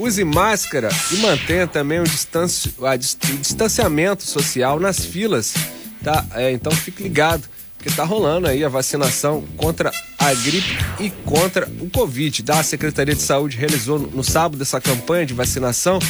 Use 0.00 0.24
máscara 0.24 0.88
e 1.12 1.16
mantenha 1.18 1.66
também 1.68 2.00
o, 2.00 2.04
distanci- 2.04 2.74
o 2.78 3.36
distanciamento 3.40 4.24
social 4.24 4.80
nas 4.80 5.04
filas, 5.04 5.54
tá? 6.02 6.26
É, 6.34 6.50
então 6.50 6.72
fique 6.72 7.02
ligado, 7.02 7.48
porque 7.78 7.90
tá 7.90 8.04
rolando 8.04 8.46
aí 8.48 8.64
a 8.64 8.68
vacinação 8.68 9.44
contra 9.56 9.92
a 10.18 10.34
gripe 10.34 10.76
e 10.98 11.10
contra 11.24 11.68
o 11.80 11.88
Covid. 11.88 12.42
Tá? 12.42 12.58
A 12.58 12.64
Secretaria 12.64 13.14
de 13.14 13.22
Saúde 13.22 13.56
realizou 13.56 14.00
no, 14.00 14.24
sábado 14.24 14.60
essa 14.60 14.80
campanha 14.80 15.24
de 15.24 15.32
vacinação 15.32 16.00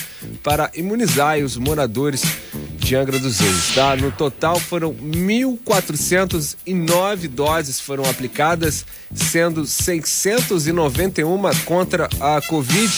para 0.43 0.71
imunizar 0.75 1.39
os 1.41 1.59
moradores 1.59 2.23
de 2.79 2.97
Angra 2.97 3.19
dos 3.19 3.39
Reis, 3.39 3.75
tá? 3.75 3.95
No 3.95 4.11
total 4.11 4.59
foram 4.59 4.95
1.409 4.95 7.29
doses 7.29 7.79
foram 7.79 8.09
aplicadas, 8.09 8.87
sendo 9.15 9.67
691 9.67 11.43
contra 11.67 12.09
a 12.19 12.41
Covid 12.41 12.91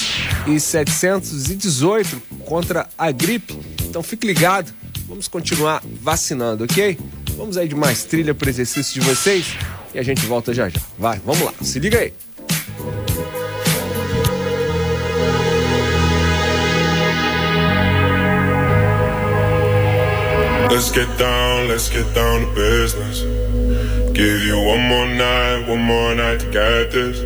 e 0.46 0.60
718 0.60 2.22
contra 2.46 2.88
a 2.96 3.10
gripe. 3.10 3.58
Então 3.82 4.00
fique 4.00 4.24
ligado, 4.24 4.72
vamos 5.08 5.26
continuar 5.26 5.82
vacinando, 6.00 6.62
ok? 6.62 6.96
Vamos 7.40 7.56
aí 7.56 7.66
de 7.66 7.74
mais 7.74 8.04
trilha 8.04 8.34
para 8.34 8.50
exercício 8.50 9.00
de 9.00 9.00
vocês 9.00 9.56
e 9.94 9.98
a 9.98 10.02
gente 10.02 10.26
volta 10.26 10.52
já 10.52 10.68
já. 10.68 10.78
Vai, 10.98 11.18
vamos 11.24 11.40
lá, 11.40 11.54
se 11.62 11.78
liga 11.78 11.98
aí. 11.98 12.12
Let's 20.70 20.92
get 20.92 21.08
down, 21.16 21.68
let's 21.68 21.88
get 21.88 22.04
down 22.12 22.44
to 22.44 22.52
business. 22.52 23.24
Give 24.12 24.46
you 24.46 24.58
one 24.58 24.82
more 24.82 25.06
night, 25.06 25.66
one 25.66 25.82
more 25.82 26.14
night 26.14 26.40
to 26.40 26.50
get 26.50 26.90
this. 26.90 27.22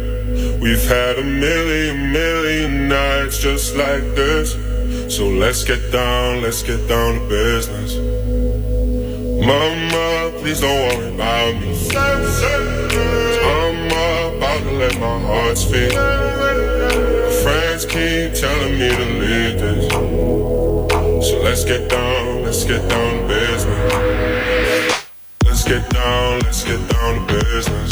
We've 0.61 0.89
had 0.89 1.19
a 1.19 1.25
million, 1.25 2.13
million 2.13 2.89
nights 2.89 3.39
just 3.39 3.75
like 3.75 4.05
this. 4.15 4.53
So 5.09 5.29
let's 5.29 5.65
get 5.65 5.91
down, 5.91 6.41
let's 6.41 6.63
get 6.63 6.87
down 6.87 7.15
to 7.15 7.29
business. 7.29 8.14
Mama, 9.47 10.33
please 10.39 10.61
don't 10.61 10.71
worry 10.71 11.15
about 11.15 11.55
me. 11.61 11.69
I'm 11.95 13.87
about 14.39 14.61
to 14.63 14.71
let 14.73 14.99
my 14.99 15.19
heart 15.21 15.59
speak. 15.59 15.93
My 15.93 17.31
friends 17.43 17.85
keep 17.85 18.33
telling 18.33 18.79
me 18.79 18.89
to 18.89 19.05
leave 19.21 19.61
this. 19.61 19.93
So 21.29 21.43
let's 21.43 21.65
get 21.65 21.91
down, 21.91 22.43
let's 22.43 22.65
get 22.65 22.89
down 22.89 23.21
to 23.21 23.29
business. 23.29 25.05
Let's 25.45 25.65
get 25.65 25.91
down, 25.91 26.41
let's 26.41 26.65
get 26.65 26.81
down 26.89 27.27
to 27.27 27.35
business. 27.35 27.91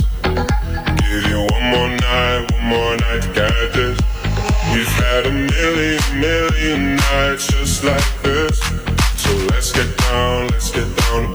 Give 1.02 1.24
you 1.30 1.46
one 1.52 1.64
more 1.70 1.88
night, 1.88 2.50
one 2.52 2.64
more 2.64 2.96
night 2.96 3.22
to 3.24 3.32
get 3.34 3.72
this. 3.74 3.98
We've 4.72 4.86
had 5.04 5.26
a 5.26 5.30
million, 5.30 6.00
million 6.18 6.96
nights 6.96 7.46
just 7.48 7.84
like 7.84 8.22
this. 8.22 8.58
So 9.22 9.30
let's 9.50 9.70
get 9.70 9.94
down, 9.98 10.48
let's 10.48 10.70
get 10.70 10.96
down 10.96 11.34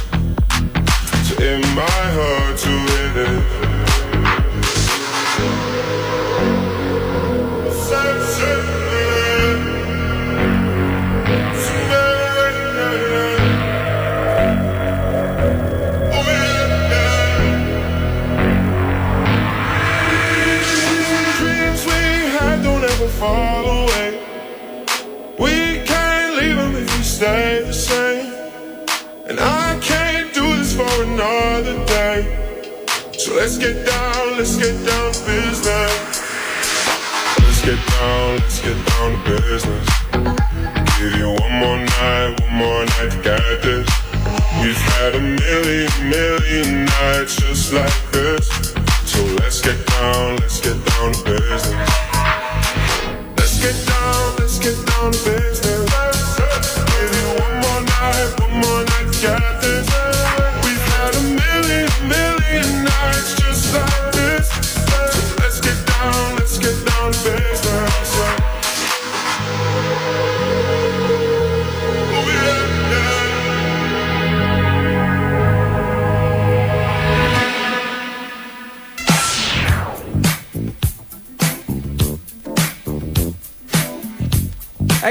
in 1.51 1.61
my 1.75 1.81
heart. 2.15 2.50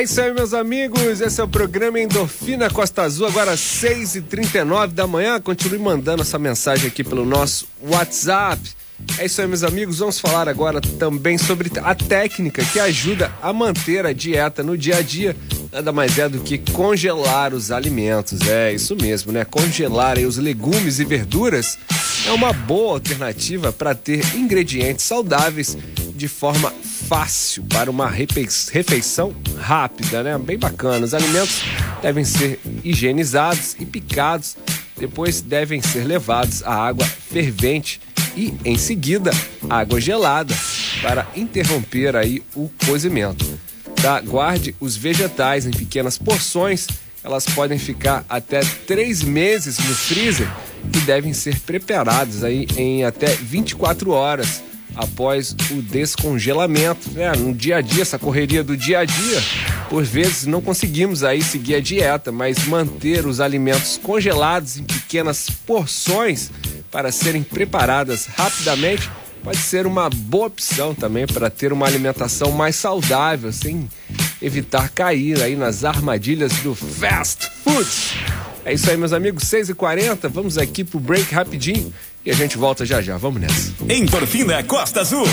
É 0.01 0.05
isso 0.05 0.19
aí, 0.19 0.33
meus 0.33 0.55
amigos. 0.55 1.21
Esse 1.21 1.43
é 1.43 1.45
o 1.45 1.49
programa 1.49 2.01
Endorfina 2.01 2.71
Costa 2.71 3.03
Azul, 3.03 3.27
agora 3.27 3.53
às 3.53 3.61
6h39 3.61 4.95
da 4.95 5.07
manhã. 5.07 5.39
Continue 5.39 5.79
mandando 5.79 6.23
essa 6.23 6.39
mensagem 6.39 6.89
aqui 6.89 7.05
pelo 7.05 7.23
nosso 7.23 7.69
WhatsApp. 7.83 8.63
É 9.19 9.27
isso 9.27 9.43
aí, 9.43 9.47
meus 9.47 9.63
amigos. 9.63 9.99
Vamos 9.99 10.19
falar 10.19 10.49
agora 10.49 10.81
também 10.81 11.37
sobre 11.37 11.71
a 11.85 11.95
técnica 11.95 12.65
que 12.65 12.81
ajuda 12.81 13.31
a 13.43 13.53
manter 13.53 14.07
a 14.07 14.15
dieta 14.15 14.63
no 14.63 14.79
dia 14.79 14.97
a 14.97 15.03
dia. 15.03 15.37
Nada 15.71 15.93
mais 15.93 16.19
é 16.19 16.31
do 16.31 16.41
que 16.41 16.57
congelar 16.73 17.53
os 17.53 17.71
alimentos. 17.71 18.41
É 18.49 18.73
isso 18.73 18.97
mesmo, 18.97 19.31
né? 19.33 19.45
Congelar 19.45 20.17
os 20.17 20.39
legumes 20.39 20.99
e 20.99 21.05
verduras 21.05 21.79
é 22.27 22.33
uma 22.33 22.55
boa 22.55 22.95
alternativa 22.95 23.71
para 23.71 23.95
ter 23.95 24.25
ingredientes 24.35 25.05
saudáveis 25.05 25.77
de 26.15 26.27
forma 26.27 26.73
fácil 27.11 27.65
para 27.65 27.91
uma 27.91 28.09
refe- 28.09 28.47
refeição 28.71 29.35
rápida, 29.59 30.23
né? 30.23 30.39
Bem 30.39 30.57
bacana. 30.57 31.05
Os 31.05 31.13
alimentos 31.13 31.61
devem 32.01 32.23
ser 32.25 32.61
higienizados 32.85 33.75
e 33.81 33.85
picados, 33.85 34.57
depois 34.97 35.41
devem 35.41 35.83
ser 35.83 36.05
levados 36.05 36.63
à 36.63 36.73
água 36.73 37.05
fervente 37.05 38.01
e, 38.37 38.55
em 38.65 38.79
seguida, 38.79 39.33
água 39.69 40.01
gelada 40.01 40.55
para 41.03 41.27
interromper 41.35 42.15
aí 42.15 42.45
o 42.55 42.71
cozimento. 42.87 43.45
Tá? 44.01 44.21
Guarde 44.21 44.77
os 44.79 44.95
vegetais 44.95 45.67
em 45.67 45.73
pequenas 45.73 46.17
porções. 46.17 46.87
Elas 47.25 47.45
podem 47.45 47.77
ficar 47.77 48.25
até 48.29 48.61
três 48.87 49.21
meses 49.21 49.79
no 49.81 49.95
freezer 49.97 50.49
e 50.85 51.01
devem 51.01 51.33
ser 51.33 51.59
preparados 51.59 52.45
aí 52.45 52.69
em 52.77 53.05
até 53.05 53.35
24 53.35 54.13
horas 54.13 54.63
após 54.95 55.55
o 55.71 55.83
descongelamento. 55.83 57.11
Né? 57.13 57.33
No 57.33 57.55
dia 57.55 57.77
a 57.77 57.81
dia, 57.81 58.03
essa 58.03 58.19
correria 58.19 58.63
do 58.63 58.77
dia 58.77 59.01
a 59.01 59.05
dia, 59.05 59.43
por 59.89 60.03
vezes 60.05 60.47
não 60.47 60.61
conseguimos 60.61 61.23
aí 61.25 61.43
seguir 61.43 61.77
a 61.77 61.81
dieta, 61.81 62.31
mas 62.33 62.67
manter 62.67 63.27
os 63.27 63.41
alimentos 63.41 63.99
congelados 64.03 64.77
em 64.77 64.85
pequenas 64.85 65.49
porções 65.51 66.51
para 66.91 67.13
serem 67.13 67.43
preparadas 67.43 68.27
rapidamente 68.27 69.09
pode 69.43 69.59
ser 69.59 69.87
uma 69.87 70.11
boa 70.11 70.47
opção 70.47 70.95
também 70.95 71.27
para 71.27 71.49
ter 71.49 71.73
uma 71.73 71.87
alimentação 71.87 72.53
mais 72.53 72.77
saudável, 72.77 73.53
sem 73.53 73.89
evitar 74.41 74.91
cair 74.91 75.43
aí 75.43 75.57
nas 75.57 75.85
armadilhas 75.85 76.53
do 76.59 76.75
fast 76.75 77.51
food. 77.65 77.89
É 78.65 78.75
isso 78.75 78.91
aí, 78.91 78.97
meus 78.97 79.13
amigos, 79.13 79.45
6h40, 79.45 80.29
vamos 80.29 80.59
aqui 80.59 80.85
pro 80.85 81.01
break 81.01 81.35
rapidinho 81.35 81.93
e 82.25 82.31
a 82.31 82.35
gente 82.35 82.59
volta 82.59 82.85
já 82.85 83.01
já. 83.01 83.17
Vamos 83.17 83.41
nessa. 83.41 83.73
Em 83.89 84.07
Porfina, 84.07 84.63
Costa 84.63 85.01
Azul. 85.01 85.27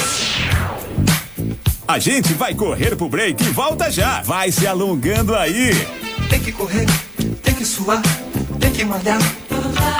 A 1.87 1.99
gente 1.99 2.33
vai 2.33 2.53
correr 2.53 2.95
pro 2.95 3.07
break 3.07 3.43
e 3.43 3.49
volta 3.49 3.89
já. 3.89 4.21
Vai 4.21 4.51
se 4.51 4.67
alongando 4.67 5.35
aí. 5.35 5.71
Tem 6.29 6.39
que 6.39 6.51
correr, 6.51 6.85
tem 7.41 7.53
que 7.53 7.65
suar, 7.65 8.01
tem 8.59 8.71
que 8.71 8.83
malhar. 8.83 9.19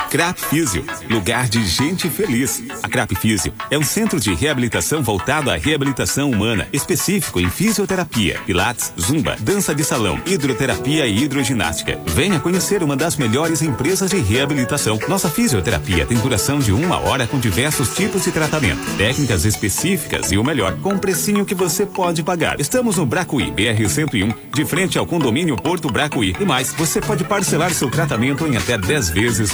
Crap 0.10 0.40
Físio, 0.40 0.86
lugar 1.10 1.50
de 1.50 1.66
gente 1.66 2.10
feliz. 2.10 2.64
A 2.82 2.88
Crap 2.88 3.14
Físio 3.16 3.54
é 3.70 3.78
um 3.78 3.84
centro 3.84 4.20
de 4.20 4.34
reabilitação 4.34 5.04
voltado 5.04 5.52
à 5.52 5.58
reabilitação 5.58 6.32
humana, 6.32 6.68
específico 6.72 7.42
em 7.42 7.50
fisioterapia, 7.50 8.40
pilates, 8.46 8.94
zumba, 9.00 9.36
dança 9.40 9.76
de 9.76 9.84
salão, 9.84 10.20
hidroterapia 10.26 11.06
e 11.06 11.24
hidroginástica. 11.24 12.00
Venha 12.08 12.40
conhecer 12.40 12.82
uma 12.82 12.96
das 12.96 13.18
melhores 13.18 13.62
empresas 13.62 14.10
de 14.10 14.18
reabilitação. 14.18 14.98
Nossa 15.10 15.30
fisioterapia 15.30 16.06
tem 16.06 16.18
duração 16.18 16.60
de 16.60 16.72
uma 16.72 16.98
hora 17.00 17.28
com 17.28 17.38
diversos 17.38 17.94
tipos 17.94 18.24
de 18.24 18.32
tratamento, 18.32 18.80
técnicas 18.98 19.44
específicas 19.44 20.32
e 20.32 20.38
o 20.38 20.44
melhor, 20.44 20.78
com 20.78 20.94
um 20.94 20.98
precinho 20.98 21.46
que 21.46 21.54
você 21.54 21.86
pode 21.86 22.24
pagar. 22.24 22.60
Estamos 22.60 22.96
no 22.96 23.06
Bracuí, 23.06 23.52
BR 23.52 23.88
101, 23.88 24.34
de 24.54 24.66
frente 24.66 24.98
ao 24.98 25.06
condomínio 25.06 25.58
Porto 25.58 25.92
Bracuí. 25.92 26.34
E 26.40 26.46
mais, 26.46 26.74
você 26.74 27.02
pode 27.02 27.26
parcelar 27.26 27.74
seu 27.74 27.92
tratamento 27.92 28.48
em 28.48 28.56
até 28.56 28.78
10 28.78 29.10
vezes 29.10 29.54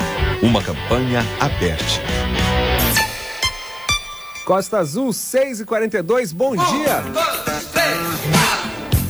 Uma 0.41 0.59
campanha 0.63 1.23
aberta. 1.39 1.85
Costa 4.43 4.79
Azul, 4.79 5.09
6h42, 5.09 6.33
bom 6.33 6.55
dia! 6.55 7.03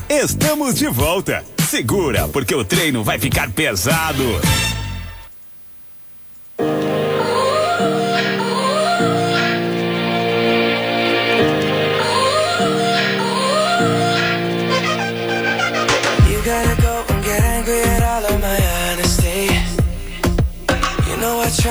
Estamos 0.09 0.75
de 0.75 0.87
volta. 0.87 1.45
Segura, 1.69 2.27
porque 2.27 2.53
o 2.53 2.65
treino 2.65 3.01
vai 3.01 3.17
ficar 3.17 3.49
pesado. 3.49 4.23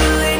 doing 0.00 0.39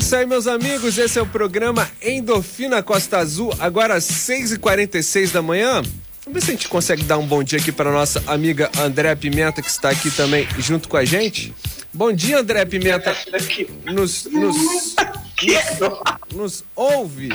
isso 0.00 0.16
aí, 0.16 0.24
meus 0.24 0.46
amigos. 0.46 0.96
Esse 0.96 1.18
é 1.18 1.22
o 1.22 1.26
programa 1.26 1.88
Endorfina 2.02 2.82
Costa 2.82 3.18
Azul, 3.18 3.54
agora 3.58 3.94
às 3.94 4.04
6h46 4.04 5.30
da 5.30 5.42
manhã. 5.42 5.82
Vamos 6.24 6.32
ver 6.32 6.40
se 6.40 6.50
a 6.50 6.54
gente 6.54 6.68
consegue 6.68 7.02
dar 7.02 7.18
um 7.18 7.26
bom 7.26 7.42
dia 7.42 7.58
aqui 7.58 7.70
para 7.70 7.92
nossa 7.92 8.22
amiga 8.26 8.70
André 8.78 9.14
Pimenta, 9.14 9.60
que 9.60 9.68
está 9.68 9.90
aqui 9.90 10.10
também 10.10 10.48
junto 10.58 10.88
com 10.88 10.96
a 10.96 11.04
gente. 11.04 11.54
Bom 11.92 12.12
dia, 12.12 12.38
André 12.38 12.64
Pimenta. 12.64 13.14
Nos, 13.84 14.24
nos, 14.24 14.96
nos, 16.34 16.64
ouve. 16.74 17.28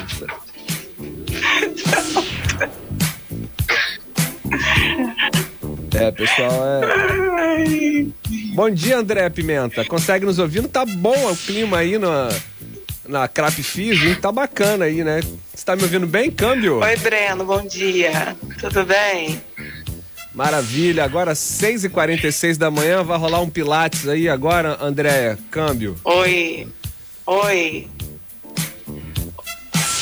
É, 5.94 6.12
pessoal, 6.12 6.52
é. 6.82 8.06
Bom 8.56 8.70
dia, 8.72 8.98
André 8.98 9.30
Pimenta. 9.30 9.86
Consegue 9.86 10.26
nos 10.26 10.40
ouvir? 10.40 10.68
Tá 10.68 10.86
bom 10.86 11.32
o 11.32 11.36
clima 11.36 11.78
aí 11.78 11.98
na, 11.98 12.30
na 13.08 13.28
Crap 13.28 13.62
Fizz, 13.62 14.04
hein? 14.04 14.16
Tá 14.16 14.32
bacana 14.32 14.86
aí, 14.86 15.04
né? 15.04 15.22
Você 15.54 15.66
tá 15.66 15.76
me 15.76 15.84
ouvindo 15.84 16.08
bem, 16.08 16.32
câmbio? 16.32 16.80
Oi, 16.80 16.96
Breno, 16.98 17.46
bom 17.46 17.66
dia. 17.66 18.36
Tudo 18.60 18.86
bem? 18.86 19.42
Maravilha, 20.34 21.04
agora 21.06 21.32
6h46 21.34 22.58
da 22.58 22.70
manhã, 22.70 23.04
vai 23.04 23.18
rolar 23.18 23.40
um 23.42 23.50
Pilates 23.50 24.08
aí 24.08 24.28
agora, 24.28 24.78
Andréia, 24.82 25.40
câmbio. 25.50 25.96
Oi. 26.04 26.68
Oi. 27.26 27.88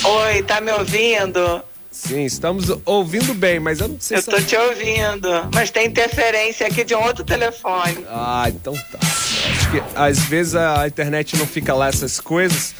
Oi, 0.03 0.43
tá 0.43 0.59
me 0.59 0.71
ouvindo? 0.71 1.63
Sim, 1.91 2.25
estamos 2.25 2.65
ouvindo 2.85 3.35
bem, 3.35 3.59
mas 3.59 3.79
eu 3.79 3.87
não 3.87 3.99
sei 3.99 4.17
Eu 4.17 4.21
se... 4.23 4.31
tô 4.31 4.41
te 4.41 4.55
ouvindo, 4.57 5.29
mas 5.53 5.69
tem 5.69 5.85
interferência 5.85 6.65
aqui 6.65 6.83
de 6.83 6.95
um 6.95 7.03
outro 7.03 7.23
telefone. 7.23 8.03
Ah, 8.09 8.45
então 8.47 8.73
tá. 8.73 8.97
Acho 8.99 9.71
que 9.71 9.79
às 9.95 10.19
vezes 10.19 10.55
a 10.55 10.87
internet 10.87 11.37
não 11.37 11.45
fica 11.45 11.73
lá 11.73 11.87
essas 11.87 12.19
coisas, 12.19 12.75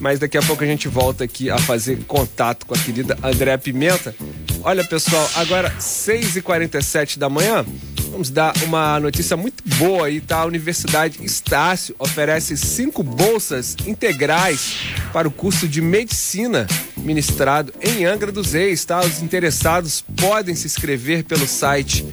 mas 0.00 0.18
daqui 0.18 0.36
a 0.38 0.42
pouco 0.42 0.62
a 0.62 0.66
gente 0.66 0.88
volta 0.88 1.24
aqui 1.24 1.50
a 1.50 1.58
fazer 1.58 2.04
contato 2.04 2.66
com 2.66 2.74
a 2.74 2.78
querida 2.78 3.16
Andréa 3.22 3.58
Pimenta. 3.58 4.14
Olha, 4.62 4.84
pessoal, 4.84 5.28
agora 5.36 5.70
6h47 5.78 7.18
da 7.18 7.28
manhã, 7.28 7.64
vamos 8.10 8.30
dar 8.30 8.52
uma 8.64 8.98
notícia 9.00 9.36
muito 9.36 9.62
boa 9.76 10.06
aí, 10.06 10.20
tá? 10.20 10.38
A 10.38 10.44
Universidade 10.44 11.24
Estácio 11.24 11.94
oferece 11.98 12.56
cinco 12.56 13.02
bolsas 13.02 13.76
integrais 13.86 14.76
para 15.12 15.28
o 15.28 15.30
curso 15.30 15.68
de 15.68 15.80
medicina 15.80 16.66
ministrado 16.96 17.72
em 17.80 18.04
Angra 18.04 18.32
dos 18.32 18.52
Reis, 18.52 18.84
tá? 18.84 19.00
Os 19.00 19.22
interessados 19.22 20.04
podem 20.16 20.54
se 20.54 20.66
inscrever 20.66 21.24
pelo 21.24 21.46
site 21.46 22.06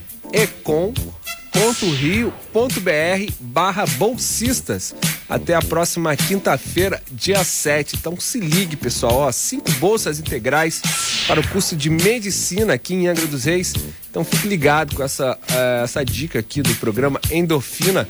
ecom.rio.br 1.55 3.31
barra 3.39 3.85
bolsistas 3.97 4.93
até 5.27 5.55
a 5.55 5.61
próxima 5.61 6.15
quinta-feira, 6.15 7.01
dia 7.09 7.43
7. 7.43 7.95
Então 7.95 8.19
se 8.19 8.39
ligue, 8.39 8.75
pessoal, 8.75 9.19
ó, 9.19 9.31
cinco 9.31 9.71
bolsas 9.71 10.19
integrais 10.19 10.81
para 11.25 11.39
o 11.39 11.47
curso 11.47 11.75
de 11.75 11.89
medicina 11.89 12.73
aqui 12.73 12.93
em 12.93 13.07
Angra 13.07 13.25
dos 13.25 13.45
Reis. 13.45 13.73
Então 14.11 14.25
fique 14.25 14.47
ligado 14.47 14.95
com 14.95 15.03
essa, 15.03 15.37
eh, 15.49 15.81
essa 15.83 16.03
dica 16.03 16.39
aqui 16.39 16.61
do 16.61 16.75
programa 16.75 17.21
Endorfina 17.31 18.07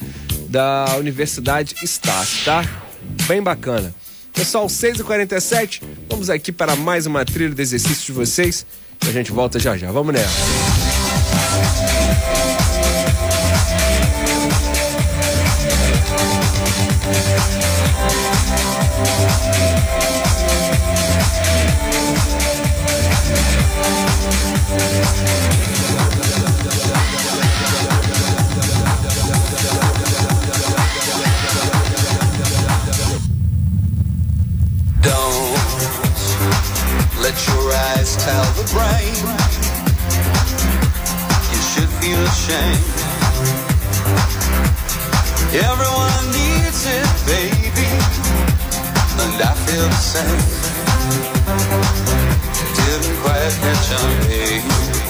da 0.49 0.95
Universidade 0.97 1.75
Estácio, 1.83 2.43
tá? 2.45 2.67
Bem 3.27 3.41
bacana. 3.41 3.93
Pessoal, 4.33 4.65
6h47, 4.67 5.81
vamos 6.09 6.29
aqui 6.29 6.51
para 6.51 6.75
mais 6.75 7.05
uma 7.05 7.23
trilha 7.23 7.53
de 7.53 7.61
exercício 7.61 8.05
de 8.07 8.11
vocês. 8.11 8.65
A 9.07 9.11
gente 9.11 9.31
volta 9.31 9.59
já 9.59 9.77
já. 9.77 9.91
Vamos 9.91 10.13
nessa. 10.13 10.33
The 38.55 38.63
brain 38.71 39.15
you 41.51 41.61
should 41.71 41.91
feel 41.99 42.21
ashamed. 42.23 42.95
Everyone 45.53 46.25
needs 46.31 46.85
it, 46.87 47.07
baby, 47.27 47.89
and 49.21 49.41
I 49.41 49.53
feel 49.65 49.87
the 49.87 50.01
same. 50.13 50.43
Didn't 52.77 53.17
quite 53.21 53.53
catch 53.61 53.91
on, 53.99 54.11
baby. 54.27 55.04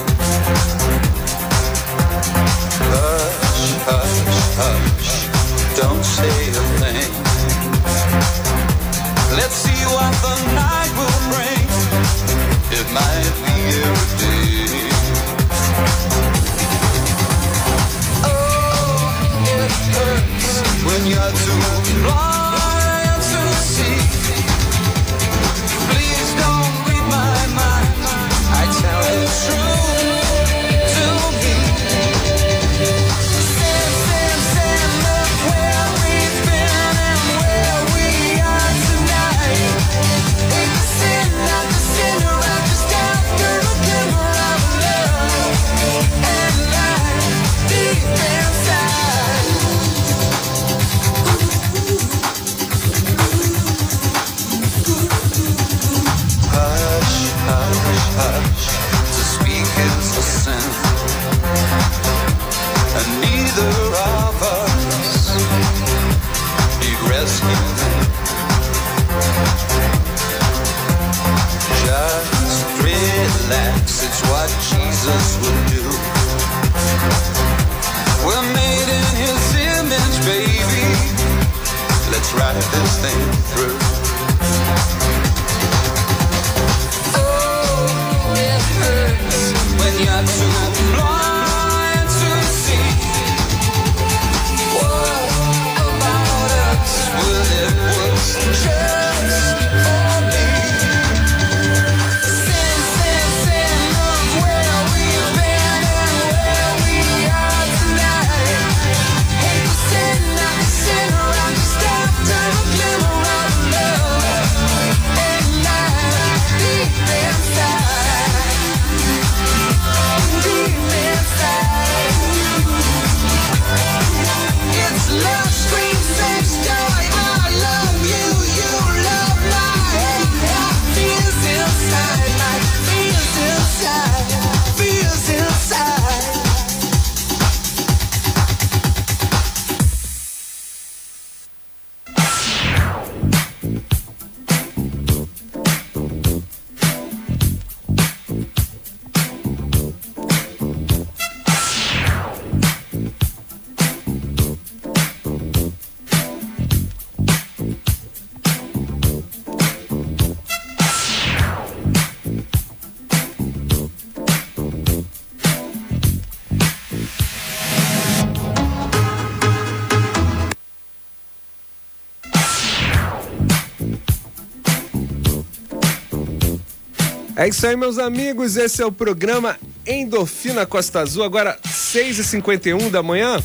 É 177.45 177.47
isso 177.47 177.67
aí, 177.67 177.75
meus 177.75 177.99
amigos. 177.99 178.57
Esse 178.57 178.81
é 178.81 178.85
o 178.87 178.91
programa 178.91 179.55
Endorfina 179.85 180.65
Costa 180.65 181.01
Azul. 181.01 181.23
Agora, 181.23 181.55
6h51 181.63 182.89
da 182.89 183.03
manhã. 183.03 183.37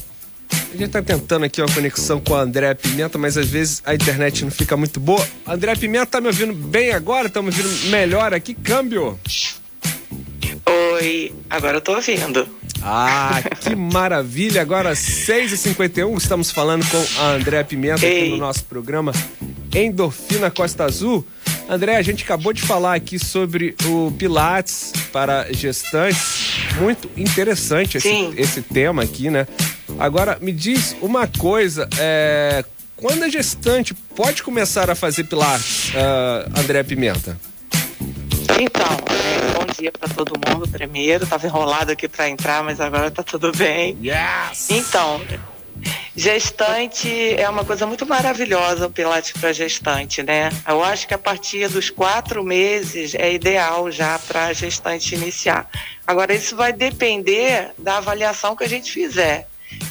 A 0.51 0.75
gente 0.75 0.89
tá 0.89 1.03
tentando 1.03 1.45
aqui 1.45 1.61
uma 1.61 1.71
conexão 1.71 2.19
com 2.19 2.35
a 2.35 2.41
André 2.41 2.73
Pimenta, 2.73 3.19
mas 3.19 3.37
às 3.37 3.47
vezes 3.47 3.83
a 3.85 3.95
internet 3.95 4.43
não 4.43 4.51
fica 4.51 4.75
muito 4.75 4.99
boa. 4.99 5.23
André 5.47 5.77
Pimenta 5.77 6.07
tá 6.07 6.19
me 6.19 6.29
ouvindo 6.29 6.55
bem 6.55 6.93
agora? 6.93 7.29
Tá 7.29 7.43
me 7.43 7.49
ouvindo 7.49 7.69
melhor 7.91 8.33
aqui? 8.33 8.55
Câmbio. 8.55 9.21
Oi, 10.95 11.35
agora 11.51 11.77
eu 11.77 11.81
tô 11.83 11.95
ouvindo. 11.95 12.49
Ah, 12.81 13.43
que 13.61 13.77
maravilha! 13.77 14.63
Agora, 14.63 14.93
6h51, 14.93 16.17
estamos 16.17 16.51
falando 16.51 16.89
com 16.89 17.21
a 17.21 17.33
André 17.33 17.63
Pimenta 17.65 17.97
aqui 17.97 18.07
Ei. 18.07 18.31
no 18.31 18.39
nosso 18.39 18.65
programa 18.65 19.13
Endorfina 19.75 20.51
Costa 20.51 20.85
Azul. 20.85 21.23
André, 21.71 21.97
a 21.97 22.03
gente 22.03 22.25
acabou 22.25 22.53
de 22.53 22.63
falar 22.63 22.97
aqui 22.97 23.17
sobre 23.17 23.77
o 23.85 24.11
Pilates 24.19 24.93
para 25.13 25.53
gestantes. 25.53 26.67
Muito 26.81 27.09
interessante 27.17 27.97
esse, 27.97 28.35
esse 28.37 28.61
tema 28.61 29.05
aqui, 29.05 29.31
né? 29.31 29.47
Agora, 29.97 30.37
me 30.41 30.51
diz 30.51 30.97
uma 31.01 31.29
coisa: 31.29 31.89
é, 31.97 32.65
quando 32.97 33.23
a 33.23 33.29
gestante 33.29 33.95
pode 33.95 34.43
começar 34.43 34.91
a 34.91 34.97
fazer 34.97 35.23
Pilates, 35.25 35.93
ah, 35.95 36.61
André 36.61 36.83
Pimenta? 36.83 37.39
Então, 38.61 38.97
é, 39.07 39.53
bom 39.57 39.67
dia 39.81 39.93
pra 39.93 40.09
todo 40.09 40.33
mundo 40.51 40.67
primeiro. 40.67 41.25
Tava 41.25 41.47
enrolado 41.47 41.93
aqui 41.93 42.09
pra 42.09 42.29
entrar, 42.29 42.65
mas 42.65 42.81
agora 42.81 43.13
tá 43.13 43.23
tudo 43.23 43.53
bem. 43.53 43.97
Yes! 44.03 44.71
Então, 44.71 45.21
gestante 46.15 47.35
é 47.35 47.49
uma 47.49 47.65
coisa 47.65 47.87
muito 47.87 48.07
maravilhosa 48.07 48.87
o 48.87 48.91
Pilates 48.91 49.33
para 49.33 49.53
gestante, 49.53 50.23
né? 50.23 50.51
Eu 50.67 50.83
acho 50.83 51.07
que 51.07 51.15
a 51.15 51.19
partir 51.19 51.69
dos 51.69 51.91
quatro 51.91 52.45
meses 52.45 53.15
é 53.15 53.33
ideal 53.33 53.91
já 53.91 54.19
para 54.19 54.47
a 54.47 54.53
gestante 54.53 55.15
iniciar. 55.15 55.69
Agora, 56.07 56.35
isso 56.35 56.57
vai 56.57 56.73
depender 56.73 57.71
da 57.79 57.99
avaliação 57.99 58.57
que 58.57 58.65
a 58.65 58.69
gente 58.69 58.91
fizer. 58.91 59.49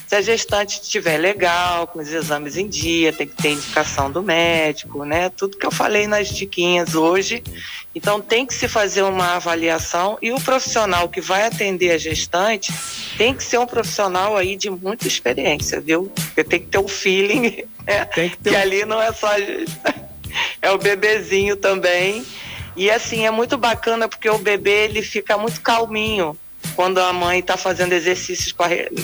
Se 0.08 0.16
a 0.16 0.22
gestante 0.22 0.82
estiver 0.82 1.20
legal, 1.20 1.86
com 1.86 2.00
os 2.00 2.12
exames 2.12 2.58
em 2.58 2.68
dia, 2.68 3.14
tem 3.14 3.28
que 3.28 3.36
ter 3.36 3.50
indicação 3.50 4.12
do 4.12 4.24
médico, 4.24 5.06
né? 5.06 5.30
Tudo 5.30 5.56
que 5.56 5.66
eu 5.66 5.72
falei 5.72 6.08
nas 6.08 6.30
diquinhas 6.30 6.96
hoje. 6.96 7.44
Então 7.94 8.20
tem 8.20 8.46
que 8.46 8.54
se 8.54 8.68
fazer 8.68 9.04
uma 9.04 9.36
avaliação 9.36 10.18
e 10.20 10.32
o 10.32 10.42
profissional 10.42 11.08
que 11.10 11.22
vai 11.22 11.46
atender 11.46 11.92
a 11.92 11.98
gestante 11.98 12.74
tem 13.18 13.36
que 13.36 13.44
ser 13.44 13.60
um 13.60 13.68
profissional 13.68 14.36
aí 14.36 14.56
de 14.56 14.70
muita 14.70 15.08
experiência, 15.08 15.80
viu? 15.80 16.12
Porque 16.14 16.44
tem 16.44 16.60
que 16.60 16.68
ter 16.68 16.80
o 16.80 16.88
feeling, 16.88 17.64
né? 17.86 18.06
que, 18.42 18.56
ali 18.56 18.86
não 18.86 19.00
é 19.00 19.14
só 19.14 19.28
a 19.28 19.40
gestante, 19.40 20.06
é 20.62 20.72
o 20.72 20.78
bebezinho 20.78 21.56
também. 21.56 22.26
E 22.76 22.90
assim, 22.90 23.26
é 23.26 23.32
muito 23.32 23.58
bacana 23.58 24.08
porque 24.08 24.30
o 24.30 24.38
bebê 24.40 24.86
ele 24.86 25.02
fica 25.02 25.38
muito 25.38 25.62
calminho 25.62 26.36
quando 26.76 27.00
a 27.00 27.12
mãe 27.14 27.40
está 27.40 27.58
fazendo 27.58 27.94
exercícios, 27.94 28.54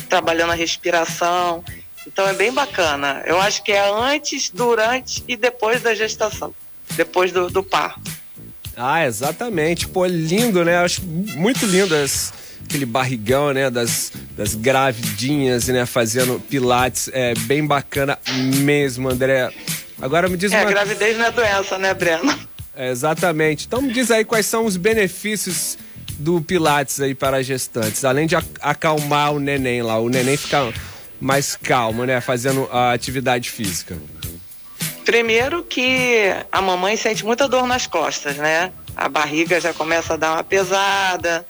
trabalhando 0.09 0.51
a 0.51 0.55
respiração. 0.55 1.63
Então 2.07 2.27
é 2.27 2.33
bem 2.33 2.51
bacana. 2.53 3.23
Eu 3.25 3.39
acho 3.41 3.63
que 3.63 3.71
é 3.71 3.89
antes, 3.89 4.49
durante 4.53 5.23
e 5.27 5.35
depois 5.35 5.81
da 5.81 5.93
gestação, 5.95 6.53
depois 6.95 7.31
do, 7.31 7.49
do 7.49 7.63
parto. 7.63 8.01
Ah, 8.77 9.05
exatamente. 9.05 9.87
Pô, 9.87 10.05
lindo, 10.05 10.63
né? 10.63 10.77
Acho 10.77 11.01
muito 11.03 11.65
lindo 11.65 11.95
as- 11.95 12.33
aquele 12.67 12.85
barrigão, 12.85 13.53
né? 13.53 13.69
Das, 13.69 14.11
das 14.37 14.53
gravidinhas, 14.53 15.67
né? 15.67 15.85
Fazendo 15.85 16.39
pilates. 16.39 17.09
É 17.13 17.33
bem 17.35 17.65
bacana 17.65 18.19
mesmo, 18.63 19.09
André. 19.09 19.49
Agora 20.01 20.27
me 20.27 20.35
diz 20.37 20.51
É, 20.51 20.61
uma... 20.61 20.69
gravidez 20.69 21.17
não 21.17 21.25
é 21.25 21.31
doença, 21.31 21.77
né, 21.77 21.93
Breno? 21.93 22.37
É, 22.75 22.91
exatamente. 22.91 23.65
Então 23.65 23.81
me 23.81 23.93
diz 23.93 24.11
aí 24.11 24.25
quais 24.25 24.45
são 24.45 24.65
os 24.65 24.75
benefícios 24.75 25.77
do 26.17 26.41
pilates 26.41 26.99
aí 26.99 27.13
para 27.15 27.43
gestantes. 27.43 28.03
Além 28.05 28.27
de 28.27 28.35
ac- 28.35 28.47
acalmar 28.61 29.33
o 29.33 29.39
neném 29.39 29.81
lá. 29.81 29.99
O 29.99 30.09
neném 30.09 30.37
fica 30.37 30.73
mais 31.19 31.55
calmo, 31.55 32.05
né? 32.05 32.21
Fazendo 32.21 32.67
a 32.71 32.91
atividade 32.93 33.49
física. 33.49 33.97
Primeiro 35.03 35.63
que 35.63 36.33
a 36.51 36.61
mamãe 36.61 36.97
sente 36.97 37.23
muita 37.23 37.47
dor 37.47 37.67
nas 37.67 37.85
costas, 37.85 38.37
né? 38.37 38.71
A 38.95 39.07
barriga 39.07 39.59
já 39.61 39.73
começa 39.73 40.13
a 40.13 40.17
dar 40.17 40.33
uma 40.33 40.43
pesada. 40.43 41.45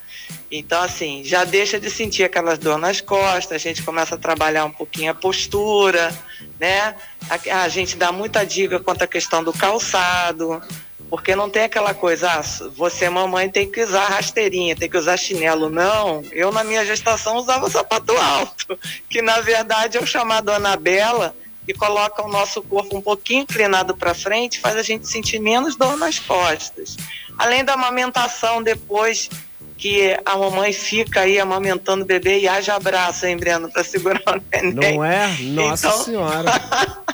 Então, 0.50 0.80
assim, 0.82 1.22
já 1.24 1.44
deixa 1.44 1.80
de 1.80 1.90
sentir 1.90 2.22
aquelas 2.24 2.58
dor 2.58 2.78
nas 2.78 3.00
costas, 3.00 3.52
a 3.56 3.58
gente 3.58 3.82
começa 3.82 4.14
a 4.14 4.18
trabalhar 4.18 4.64
um 4.64 4.70
pouquinho 4.70 5.10
a 5.10 5.14
postura, 5.14 6.14
né? 6.60 6.94
A, 7.28 7.62
a 7.64 7.68
gente 7.68 7.96
dá 7.96 8.12
muita 8.12 8.44
dica 8.44 8.78
quanto 8.78 9.02
à 9.02 9.06
questão 9.08 9.42
do 9.42 9.52
calçado, 9.52 10.62
porque 11.08 11.36
não 11.36 11.48
tem 11.48 11.62
aquela 11.64 11.94
coisa, 11.94 12.30
ah, 12.30 12.42
você 12.76 13.08
mamãe 13.08 13.48
tem 13.48 13.70
que 13.70 13.82
usar 13.82 14.06
rasteirinha, 14.08 14.74
tem 14.76 14.88
que 14.90 14.96
usar 14.98 15.16
chinelo. 15.16 15.70
Não, 15.70 16.22
eu 16.32 16.50
na 16.50 16.64
minha 16.64 16.84
gestação 16.84 17.36
usava 17.36 17.70
sapato 17.70 18.16
alto, 18.16 18.78
que 19.08 19.22
na 19.22 19.40
verdade 19.40 19.96
é 19.96 20.00
o 20.00 20.06
chamado 20.06 20.50
Anabela, 20.50 21.34
que 21.64 21.72
coloca 21.74 22.24
o 22.24 22.28
nosso 22.28 22.62
corpo 22.62 22.96
um 22.96 23.00
pouquinho 23.00 23.42
inclinado 23.42 23.96
para 23.96 24.14
frente, 24.14 24.60
faz 24.60 24.76
a 24.76 24.82
gente 24.82 25.08
sentir 25.08 25.38
menos 25.40 25.76
dor 25.76 25.96
nas 25.96 26.18
costas. 26.18 26.96
Além 27.38 27.64
da 27.64 27.74
amamentação 27.74 28.62
depois 28.62 29.28
que 29.76 30.16
a 30.24 30.36
mamãe 30.38 30.72
fica 30.72 31.20
aí 31.20 31.38
amamentando 31.38 32.02
o 32.02 32.06
bebê 32.06 32.38
e 32.40 32.48
haja 32.48 32.74
abraço, 32.74 33.26
hein, 33.26 33.36
Breno, 33.36 33.70
para 33.70 33.84
segurar 33.84 34.22
o 34.38 34.42
neném. 34.50 34.96
Não 34.96 35.04
é? 35.04 35.28
Nossa 35.40 35.88
Então- 35.88 36.04
Senhora. 36.04 36.50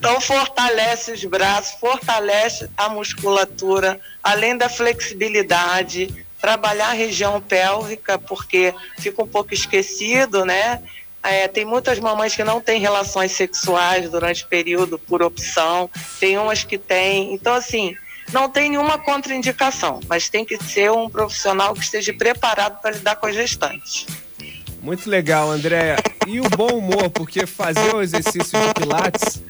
Então 0.00 0.18
fortalece 0.18 1.12
os 1.12 1.22
braços, 1.26 1.78
fortalece 1.78 2.70
a 2.74 2.88
musculatura, 2.88 4.00
além 4.22 4.56
da 4.56 4.66
flexibilidade, 4.66 6.24
trabalhar 6.40 6.88
a 6.88 6.94
região 6.94 7.38
pélvica, 7.38 8.18
porque 8.18 8.74
fica 8.98 9.22
um 9.22 9.26
pouco 9.26 9.52
esquecido, 9.52 10.46
né? 10.46 10.82
É, 11.22 11.46
tem 11.48 11.66
muitas 11.66 11.98
mamães 11.98 12.34
que 12.34 12.42
não 12.42 12.62
têm 12.62 12.80
relações 12.80 13.32
sexuais 13.32 14.10
durante 14.10 14.42
o 14.42 14.48
período 14.48 14.98
por 14.98 15.22
opção, 15.22 15.90
tem 16.18 16.38
umas 16.38 16.64
que 16.64 16.78
têm. 16.78 17.34
Então, 17.34 17.52
assim, 17.52 17.94
não 18.32 18.48
tem 18.48 18.70
nenhuma 18.70 18.96
contraindicação, 18.96 20.00
mas 20.08 20.30
tem 20.30 20.46
que 20.46 20.56
ser 20.64 20.90
um 20.90 21.10
profissional 21.10 21.74
que 21.74 21.84
esteja 21.84 22.14
preparado 22.14 22.80
para 22.80 22.92
lidar 22.92 23.16
com 23.16 23.26
as 23.26 23.34
gestantes. 23.34 24.06
Muito 24.80 25.10
legal, 25.10 25.50
André. 25.50 25.96
E 26.26 26.40
o 26.40 26.48
bom 26.48 26.78
humor, 26.78 27.10
porque 27.10 27.44
fazer 27.44 27.94
o 27.94 28.00
exercício 28.00 28.58
de 28.58 28.72
pilates 28.72 29.42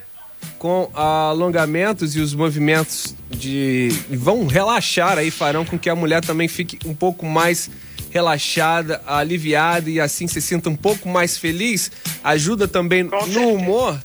com 0.61 0.90
alongamentos 0.92 2.14
e 2.14 2.20
os 2.20 2.34
movimentos 2.34 3.16
de 3.30 3.88
vão 4.11 4.46
relaxar 4.46 5.16
aí, 5.16 5.30
farão 5.30 5.64
com 5.64 5.78
que 5.78 5.88
a 5.88 5.96
mulher 5.96 6.22
também 6.22 6.48
fique 6.48 6.86
um 6.86 6.94
pouco 6.94 7.24
mais 7.24 7.70
relaxada, 8.11 9.00
aliviada 9.06 9.88
e 9.88 9.98
assim 9.98 10.28
se 10.28 10.38
sinta 10.42 10.68
um 10.68 10.76
pouco 10.76 11.08
mais 11.08 11.38
feliz. 11.38 11.90
Ajuda 12.22 12.68
também 12.68 13.04
no 13.04 13.54
humor. 13.54 13.98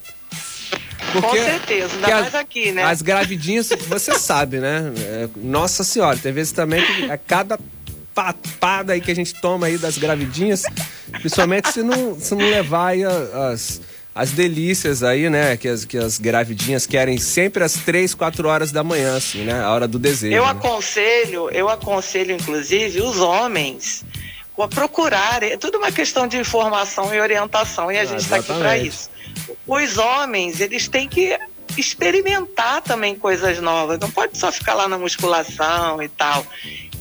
Com 1.12 1.34
certeza, 1.34 1.94
ainda 1.94 2.22
mais 2.22 2.36
aqui, 2.36 2.72
né? 2.72 2.84
As 2.86 3.02
gravidinhas, 3.02 3.70
você 3.90 4.18
sabe, 4.18 4.60
né? 4.60 4.94
É, 4.98 5.30
Nossa 5.36 5.84
senhora, 5.84 6.18
tem 6.18 6.32
vezes 6.32 6.54
também 6.54 6.82
que 6.86 7.12
a 7.12 7.18
cada 7.18 7.60
papada 8.14 8.94
aí 8.94 9.02
que 9.02 9.12
a 9.12 9.16
gente 9.16 9.34
toma 9.42 9.68
aí 9.68 9.78
das 9.78 9.98
gravidinhas, 9.98 10.64
principalmente 11.20 11.74
se 11.74 11.84
não, 11.84 12.18
se 12.18 12.34
não 12.34 12.50
levar 12.50 12.88
aí 12.92 13.04
as, 13.04 13.82
as 14.16 14.32
delícias 14.32 15.04
aí, 15.04 15.30
né? 15.30 15.58
Que 15.58 15.68
as, 15.68 15.84
que 15.84 15.98
as 15.98 16.18
gravidinhas 16.18 16.88
querem 16.88 17.18
sempre 17.18 17.66
às 17.66 17.74
três, 17.74 18.16
quatro 18.16 18.48
horas 18.48 18.72
da 18.72 18.82
manhã, 18.82 19.18
assim, 19.18 19.44
né? 19.44 19.62
A 19.62 19.70
hora 19.70 19.90
do 19.90 20.00
desejo. 20.00 20.34
Eu 20.34 20.46
né? 20.46 20.52
aconselho, 20.52 21.50
eu 21.52 21.68
aconselho 21.68 22.34
inclusive 22.34 23.02
os 23.02 23.20
homens 23.20 24.06
a 24.58 24.70
procurarem, 24.70 25.52
é 25.52 25.58
tudo 25.58 25.78
uma 25.78 25.92
questão 25.92 26.28
de 26.28 26.38
informação 26.38 27.14
e 27.14 27.20
orientação 27.20 27.92
e 27.92 27.98
a 27.98 28.06
gente 28.06 28.22
está 28.22 28.38
aqui 28.38 28.54
para 28.54 28.78
isso. 28.78 29.10
Os 29.68 29.98
homens, 29.98 30.62
eles 30.62 30.88
têm 30.88 31.10
que 31.10 31.38
experimentar 31.78 32.82
também 32.82 33.16
coisas 33.16 33.60
novas, 33.60 34.00
não 34.00 34.10
pode 34.10 34.38
só 34.38 34.50
ficar 34.54 34.76
lá 34.76 34.88
na 34.88 34.98
musculação 34.98 36.02
e 36.02 36.08
tal. 36.08 36.48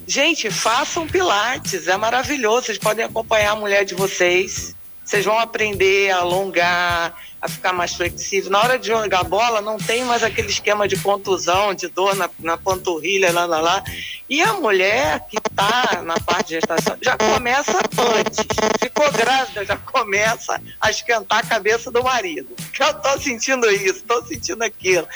Gente, 0.05 0.51
façam 0.51 1.07
pilates, 1.07 1.87
é 1.87 1.97
maravilhoso, 1.97 2.67
vocês 2.67 2.79
podem 2.79 3.05
acompanhar 3.05 3.53
a 3.53 3.57
mulher 3.57 3.85
de 3.85 3.95
vocês. 3.95 4.75
Vocês 5.05 5.25
vão 5.25 5.39
aprender 5.39 6.11
a 6.11 6.19
alongar, 6.19 7.15
a 7.45 7.49
ficar 7.49 7.75
mais 7.75 7.93
flexível. 7.95 8.51
Na 8.51 8.61
hora 8.61 8.79
de 8.79 8.89
jogar 8.89 9.23
bola, 9.23 9.61
não 9.61 9.77
tem 9.77 10.03
mais 10.03 10.23
aquele 10.23 10.49
esquema 10.49 10.89
de 10.89 10.97
contusão, 10.97 11.75
de 11.75 11.89
dor 11.89 12.17
na, 12.17 12.31
na 12.39 12.57
panturrilha, 12.57 13.31
lá, 13.31 13.45
lá, 13.45 13.61
lá. 13.61 13.85
E 14.31 14.41
a 14.41 14.55
mulher 14.55 15.27
que 15.29 15.37
está 15.37 16.03
na 16.03 16.19
parte 16.21 16.49
de 16.49 16.55
gestação 16.55 16.97
já 17.03 17.19
começa 17.19 17.79
antes. 18.17 18.47
Ficou 18.81 19.13
grávida, 19.13 19.63
já 19.67 19.77
começa 19.77 20.59
a 20.81 20.91
esquentar 20.91 21.41
a 21.41 21.47
cabeça 21.47 21.91
do 21.91 22.03
marido. 22.03 22.49
Eu 22.81 22.95
tô 22.95 23.21
sentindo 23.21 23.71
isso, 23.71 24.03
tô 24.05 24.25
sentindo 24.25 24.63
aquilo. 24.63 25.07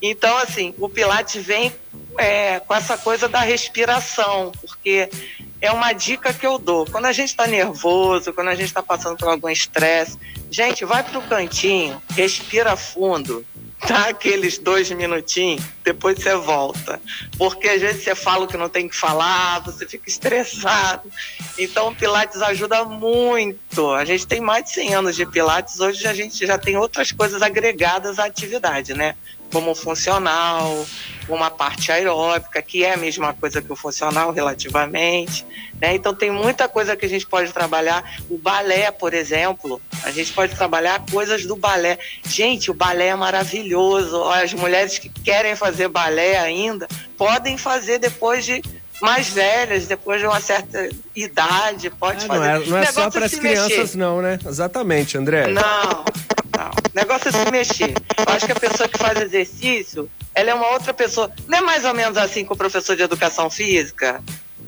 Então, 0.00 0.38
assim, 0.38 0.74
o 0.78 0.88
Pilates 0.88 1.44
vem 1.44 1.70
é, 2.18 2.60
com 2.60 2.74
essa 2.74 2.96
coisa 2.96 3.28
da 3.28 3.40
respiração, 3.40 4.52
porque 4.60 5.08
é 5.60 5.72
uma 5.72 5.92
dica 5.92 6.32
que 6.32 6.46
eu 6.46 6.58
dou. 6.58 6.86
Quando 6.86 7.06
a 7.06 7.12
gente 7.12 7.30
está 7.30 7.46
nervoso, 7.46 8.32
quando 8.32 8.48
a 8.48 8.54
gente 8.54 8.66
está 8.66 8.82
passando 8.82 9.16
por 9.16 9.28
algum 9.28 9.48
estresse, 9.48 10.18
gente, 10.50 10.84
vai 10.84 11.02
para 11.02 11.18
o 11.18 11.22
cantinho, 11.22 12.00
respira 12.14 12.76
fundo, 12.76 13.44
dá 13.86 14.08
aqueles 14.08 14.58
dois 14.58 14.90
minutinhos, 14.90 15.62
depois 15.82 16.18
você 16.18 16.34
volta. 16.36 17.00
Porque 17.36 17.68
às 17.68 17.80
vezes 17.80 18.02
você 18.02 18.14
fala 18.14 18.44
o 18.44 18.48
que 18.48 18.56
não 18.56 18.68
tem 18.68 18.88
que 18.88 18.96
falar, 18.96 19.60
você 19.60 19.86
fica 19.86 20.08
estressado. 20.08 21.10
Então 21.58 21.88
o 21.88 21.94
Pilates 21.94 22.40
ajuda 22.42 22.84
muito. 22.84 23.90
A 23.92 24.04
gente 24.04 24.26
tem 24.26 24.40
mais 24.40 24.64
de 24.64 24.70
100 24.70 24.94
anos 24.94 25.16
de 25.16 25.26
Pilates, 25.26 25.80
hoje 25.80 26.06
a 26.06 26.14
gente 26.14 26.46
já 26.46 26.58
tem 26.58 26.76
outras 26.76 27.12
coisas 27.12 27.42
agregadas 27.42 28.18
à 28.18 28.24
atividade, 28.24 28.94
né? 28.94 29.16
Como 29.54 29.72
funcional, 29.72 30.84
uma 31.28 31.48
parte 31.48 31.92
aeróbica, 31.92 32.60
que 32.60 32.84
é 32.84 32.94
a 32.94 32.96
mesma 32.96 33.32
coisa 33.32 33.62
que 33.62 33.72
o 33.72 33.76
funcional 33.76 34.32
relativamente. 34.32 35.46
Né? 35.80 35.94
Então 35.94 36.12
tem 36.12 36.28
muita 36.28 36.68
coisa 36.68 36.96
que 36.96 37.06
a 37.06 37.08
gente 37.08 37.24
pode 37.24 37.52
trabalhar. 37.52 38.02
O 38.28 38.36
balé, 38.36 38.90
por 38.90 39.14
exemplo, 39.14 39.80
a 40.02 40.10
gente 40.10 40.32
pode 40.32 40.56
trabalhar 40.56 41.00
coisas 41.08 41.46
do 41.46 41.54
balé. 41.54 42.00
Gente, 42.26 42.68
o 42.68 42.74
balé 42.74 43.06
é 43.06 43.14
maravilhoso. 43.14 44.24
As 44.24 44.52
mulheres 44.52 44.98
que 44.98 45.08
querem 45.08 45.54
fazer 45.54 45.86
balé 45.86 46.36
ainda 46.36 46.88
podem 47.16 47.56
fazer 47.56 48.00
depois 48.00 48.44
de 48.44 48.60
mais 49.00 49.28
velhas, 49.28 49.86
depois 49.86 50.20
de 50.20 50.26
uma 50.26 50.40
certa 50.40 50.88
idade, 51.14 51.90
pode 51.90 52.26
Não 52.26 52.34
fazer. 52.36 52.48
é, 52.64 52.66
não 52.66 52.78
é 52.78 52.86
só 52.86 53.10
para 53.10 53.26
as 53.26 53.34
crianças, 53.34 53.78
mexer. 53.78 53.98
não, 53.98 54.20
né? 54.22 54.38
Exatamente, 54.46 55.18
André. 55.18 55.48
Não, 55.48 56.04
O 56.70 56.96
negócio 56.96 57.28
é 57.28 57.32
se 57.32 57.50
mexer. 57.50 57.94
Eu 58.18 58.34
acho 58.34 58.46
que 58.46 58.52
a 58.52 58.56
pessoa 58.56 58.88
que 58.88 58.98
faz 58.98 59.20
exercício, 59.20 60.10
ela 60.34 60.50
é 60.50 60.54
uma 60.54 60.68
outra 60.70 60.92
pessoa. 60.94 61.30
Não 61.46 61.58
é 61.58 61.60
mais 61.60 61.84
ou 61.84 61.94
menos 61.94 62.16
assim 62.16 62.44
com 62.44 62.54
o 62.54 62.56
professor 62.56 62.96
de 62.96 63.02
educação 63.02 63.48
física? 63.50 64.22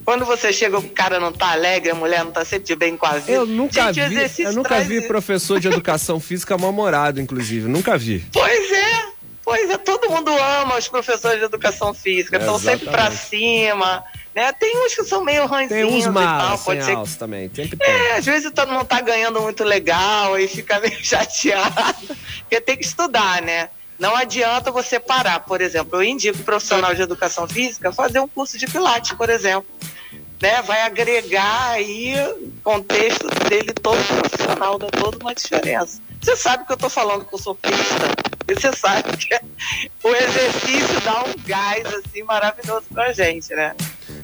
Quando 0.04 0.24
você 0.24 0.52
chega, 0.52 0.78
o 0.78 0.88
cara 0.90 1.18
não 1.18 1.32
tá 1.32 1.50
alegre, 1.50 1.90
a 1.90 1.94
mulher 1.94 2.24
não 2.24 2.30
tá 2.30 2.44
sempre 2.44 2.66
de 2.66 2.76
bem 2.76 2.96
com 2.96 3.06
a 3.06 3.14
vida. 3.18 3.32
Eu 3.32 3.44
nunca 3.46 3.92
Gente, 3.92 4.08
vi, 4.28 4.42
eu 4.44 4.52
nunca 4.52 4.80
vi 4.80 4.98
isso. 4.98 5.08
professor 5.08 5.58
de 5.58 5.66
educação 5.66 6.20
física 6.20 6.56
mal-humorado, 6.56 7.20
inclusive. 7.20 7.66
Nunca 7.68 7.98
vi. 7.98 8.24
Pois 8.32 8.70
é, 8.72 9.04
pois 9.44 9.68
é, 9.68 9.76
todo 9.78 10.08
mundo 10.08 10.30
ama 10.30 10.76
os 10.78 10.86
professores 10.86 11.40
de 11.40 11.46
educação 11.46 11.92
física, 11.92 12.36
estão 12.36 12.56
sempre 12.56 12.88
pra 12.88 13.10
cima, 13.10 14.04
né? 14.36 14.52
Tem 14.52 14.76
uns 14.84 14.94
que 14.94 15.02
são 15.02 15.24
meio 15.24 15.46
ranzinhos 15.46 15.70
Tem 15.70 15.84
uns 15.86 16.02
e 16.02 16.04
tal, 16.04 16.12
malas 16.12 16.62
pode 16.62 16.84
ser 16.84 17.18
também. 17.18 17.50
Sempre 17.54 17.78
tem. 17.78 17.88
É, 17.88 18.18
às 18.18 18.26
vezes 18.26 18.52
todo 18.52 18.70
mundo 18.70 18.84
tá 18.84 19.00
ganhando 19.00 19.40
muito 19.40 19.64
legal 19.64 20.38
e 20.38 20.46
fica 20.46 20.78
meio 20.78 21.02
chateado, 21.02 22.14
porque 22.40 22.60
tem 22.60 22.76
que 22.76 22.84
estudar, 22.84 23.40
né? 23.40 23.70
Não 23.98 24.14
adianta 24.14 24.70
você 24.70 25.00
parar, 25.00 25.40
por 25.40 25.62
exemplo, 25.62 25.98
eu 25.98 26.02
indico 26.02 26.36
profissional 26.40 26.94
de 26.94 27.00
educação 27.00 27.48
física 27.48 27.90
fazer 27.90 28.20
um 28.20 28.28
curso 28.28 28.58
de 28.58 28.66
pilates, 28.66 29.12
por 29.12 29.30
exemplo. 29.30 29.66
Né? 30.42 30.60
Vai 30.60 30.82
agregar 30.82 31.70
aí 31.70 32.14
o 32.42 32.52
contexto 32.62 33.26
dele 33.48 33.72
todo 33.72 33.96
profissional, 34.04 34.78
dá 34.78 34.88
toda 34.88 35.16
uma 35.16 35.34
diferença. 35.34 35.98
Você 36.20 36.36
sabe 36.36 36.66
que 36.66 36.72
eu 36.74 36.76
tô 36.76 36.90
falando 36.90 37.24
com 37.24 37.36
o 37.36 37.38
surfista, 37.38 38.10
e 38.46 38.54
você 38.54 38.70
sabe 38.76 39.16
que 39.16 39.34
o 40.04 40.14
exercício 40.14 41.00
dá 41.00 41.24
um 41.24 41.34
gás 41.46 41.86
assim 41.94 42.22
maravilhoso 42.22 42.84
pra 42.92 43.14
gente, 43.14 43.54
né? 43.54 43.74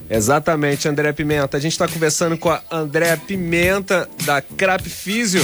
Exatamente, 0.09 0.89
André 0.89 1.13
Pimenta. 1.13 1.57
A 1.57 1.61
gente 1.61 1.73
está 1.73 1.89
conversando 1.89 2.37
com 2.37 2.51
a 2.51 2.63
André 2.71 3.17
Pimenta 3.17 4.09
da 4.25 4.43
Crap 4.43 4.89
Físio, 4.89 5.43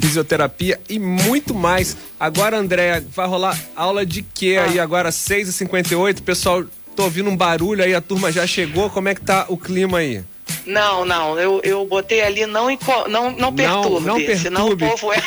fisioterapia 0.00 0.80
e 0.88 0.98
muito 0.98 1.54
mais. 1.54 1.96
Agora, 2.18 2.56
André, 2.56 3.02
vai 3.14 3.26
rolar 3.26 3.58
aula 3.76 4.04
de 4.04 4.22
quê 4.22 4.58
aí? 4.64 4.80
Agora, 4.80 5.10
6h58. 5.10 6.22
Pessoal, 6.22 6.64
tô 6.96 7.04
ouvindo 7.04 7.30
um 7.30 7.36
barulho 7.36 7.84
aí, 7.84 7.94
a 7.94 8.00
turma 8.00 8.32
já 8.32 8.46
chegou. 8.46 8.90
Como 8.90 9.08
é 9.08 9.14
que 9.14 9.20
tá 9.20 9.46
o 9.48 9.56
clima 9.56 9.98
aí? 9.98 10.22
Não, 10.64 11.04
não, 11.04 11.38
eu, 11.38 11.60
eu 11.64 11.84
botei 11.84 12.20
ali 12.20 12.46
não, 12.46 12.68
não, 13.08 13.30
não 13.32 13.52
perturbe, 13.52 14.06
não 14.06 14.36
senão 14.36 14.68
o 14.68 14.76
perturbe. 14.76 14.88
povo 14.88 15.12
é... 15.12 15.20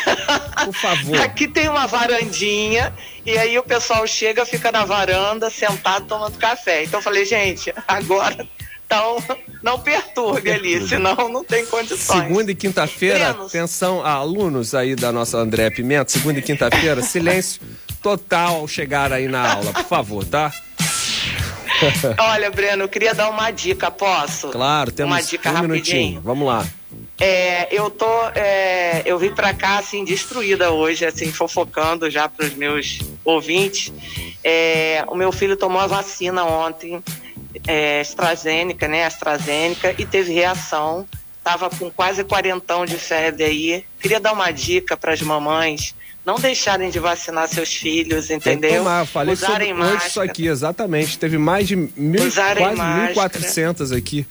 Por 0.64 0.74
favor. 0.74 1.20
Aqui 1.20 1.46
tem 1.46 1.68
uma 1.68 1.86
varandinha 1.86 2.92
e 3.24 3.36
aí 3.36 3.58
o 3.58 3.62
pessoal 3.62 4.06
chega, 4.06 4.46
fica 4.46 4.72
na 4.72 4.84
varanda, 4.84 5.50
sentado, 5.50 6.06
tomando 6.06 6.38
café. 6.38 6.84
Então 6.84 7.00
eu 7.00 7.04
falei, 7.04 7.24
gente, 7.24 7.72
agora 7.86 8.48
então, 8.86 9.16
não 9.64 9.80
perturbe 9.80 10.48
ali, 10.50 10.86
senão 10.86 11.28
não 11.28 11.42
tem 11.42 11.66
condições. 11.66 12.22
Segunda 12.22 12.52
e 12.52 12.54
quinta-feira, 12.54 13.30
atenção 13.30 14.00
a 14.04 14.12
alunos 14.12 14.74
aí 14.76 14.94
da 14.94 15.10
nossa 15.10 15.38
André 15.38 15.70
Pimenta, 15.70 16.12
segunda 16.12 16.38
e 16.38 16.42
quinta-feira, 16.42 17.02
silêncio 17.02 17.60
total 18.00 18.56
ao 18.56 18.68
chegar 18.68 19.12
aí 19.12 19.26
na 19.26 19.54
aula, 19.54 19.72
por 19.72 19.84
favor, 19.84 20.24
tá? 20.24 20.52
Olha, 22.18 22.50
Breno, 22.50 22.84
eu 22.84 22.88
queria 22.88 23.14
dar 23.14 23.30
uma 23.30 23.50
dica, 23.50 23.90
posso? 23.90 24.48
Claro, 24.48 24.92
temos 24.92 25.12
uma 25.12 25.22
dica 25.22 25.50
um 25.50 25.52
rapidinho. 25.52 25.72
minutinho. 25.72 26.20
Vamos 26.22 26.46
lá. 26.46 26.66
É, 27.18 27.74
eu 27.74 27.90
tô, 27.90 28.28
é, 28.34 29.02
eu 29.04 29.18
vim 29.18 29.30
pra 29.30 29.54
cá 29.54 29.78
assim 29.78 30.04
destruída 30.04 30.70
hoje, 30.70 31.04
assim 31.04 31.32
fofocando 31.32 32.10
já 32.10 32.28
pros 32.28 32.54
meus 32.54 33.00
ouvintes. 33.24 33.92
É, 34.44 35.04
o 35.08 35.14
meu 35.14 35.32
filho 35.32 35.56
tomou 35.56 35.80
a 35.80 35.86
vacina 35.86 36.44
ontem, 36.44 37.02
é, 37.66 38.00
AstraZeneca, 38.00 38.86
né? 38.86 39.04
AstraZeneca 39.04 39.94
e 39.98 40.04
teve 40.04 40.32
reação. 40.32 41.06
Tava 41.42 41.70
com 41.70 41.90
quase 41.90 42.24
quarentão 42.24 42.84
de 42.84 42.96
febre 42.96 43.44
aí. 43.44 43.84
Queria 44.00 44.20
dar 44.20 44.32
uma 44.32 44.50
dica 44.50 44.96
para 44.96 45.12
as 45.12 45.22
mamães 45.22 45.94
não 46.26 46.34
deixarem 46.34 46.90
de 46.90 46.98
vacinar 46.98 47.46
seus 47.46 47.72
filhos, 47.72 48.26
Tem 48.26 48.40
que 48.40 48.50
entendeu? 48.50 48.78
tomar, 48.78 49.06
falei 49.06 49.36
sobre 49.36 49.52
Usarem 49.52 49.70
isso 49.70 49.78
máscara. 49.78 50.26
aqui, 50.30 50.48
exatamente. 50.48 51.18
Teve 51.18 51.38
mais 51.38 51.68
de 51.68 51.76
mil, 51.76 52.24
Usarem 52.26 52.64
quase 52.64 52.76
máscara. 52.76 53.28
1.400 53.38 53.96
aqui 53.96 54.26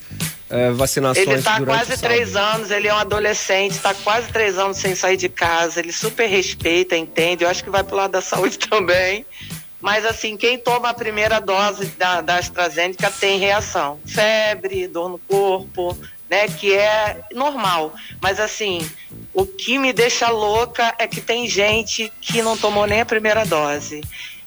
é, 0.50 0.70
vacinações 0.70 1.26
Ele 1.26 1.36
está 1.38 1.60
quase 1.60 1.96
três 1.98 2.36
anos, 2.36 2.70
ele 2.70 2.86
é 2.86 2.94
um 2.94 2.98
adolescente, 2.98 3.72
está 3.72 3.94
quase 3.94 4.28
três 4.28 4.58
anos 4.58 4.76
sem 4.76 4.94
sair 4.94 5.16
de 5.16 5.28
casa, 5.28 5.80
ele 5.80 5.90
super 5.90 6.26
respeita, 6.28 6.94
entende? 6.96 7.44
Eu 7.44 7.48
acho 7.48 7.64
que 7.64 7.70
vai 7.70 7.82
pro 7.82 7.96
lado 7.96 8.12
da 8.12 8.20
saúde 8.22 8.58
também. 8.58 9.24
Mas 9.80 10.04
assim, 10.04 10.36
quem 10.36 10.58
toma 10.58 10.90
a 10.90 10.94
primeira 10.94 11.40
dose 11.40 11.86
da, 11.98 12.20
da 12.20 12.36
AstraZeneca 12.38 13.10
tem 13.10 13.38
reação. 13.38 13.98
Febre, 14.04 14.86
dor 14.86 15.08
no 15.08 15.18
corpo, 15.18 15.96
né? 16.28 16.48
Que 16.48 16.74
é 16.74 17.24
normal. 17.34 17.94
Mas 18.20 18.40
assim, 18.40 18.88
o 19.32 19.46
que 19.46 19.78
me 19.78 19.92
deixa 19.92 20.28
louca 20.28 20.94
é 20.98 21.06
que 21.06 21.20
tem 21.20 21.48
gente 21.48 22.12
que 22.20 22.42
não 22.42 22.56
tomou 22.56 22.86
nem 22.86 23.00
a 23.00 23.06
primeira 23.06 23.44
dose. 23.44 24.02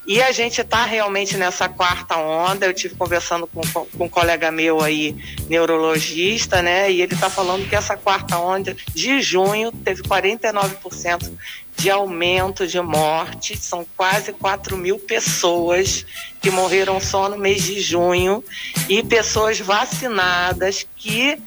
E 0.09 0.23
a 0.23 0.31
gente 0.31 0.61
está 0.61 0.85
realmente 0.85 1.37
nessa 1.37 1.69
quarta 1.69 2.17
onda. 2.17 2.65
Eu 2.65 2.73
tive 2.73 2.95
conversando 2.95 3.45
com, 3.45 3.61
com 3.61 4.05
um 4.05 4.09
colega 4.09 4.49
meu 4.49 4.81
aí, 4.81 5.15
neurologista, 5.47 6.63
né? 6.63 6.91
E 6.91 7.03
ele 7.03 7.13
está 7.13 7.29
falando 7.29 7.69
que 7.69 7.75
essa 7.75 7.95
quarta 7.95 8.39
onda 8.39 8.75
de 8.91 9.21
junho 9.21 9.71
teve 9.71 10.01
49% 10.01 11.31
de 11.77 11.91
aumento 11.91 12.65
de 12.65 12.81
morte. 12.81 13.55
São 13.55 13.85
quase 13.95 14.33
4 14.33 14.75
mil 14.75 14.97
pessoas 14.97 16.03
que 16.41 16.49
morreram 16.49 16.99
só 16.99 17.29
no 17.29 17.37
mês 17.37 17.61
de 17.61 17.79
junho. 17.79 18.43
E 18.89 19.03
pessoas 19.03 19.59
vacinadas 19.59 20.87
que 20.95 21.37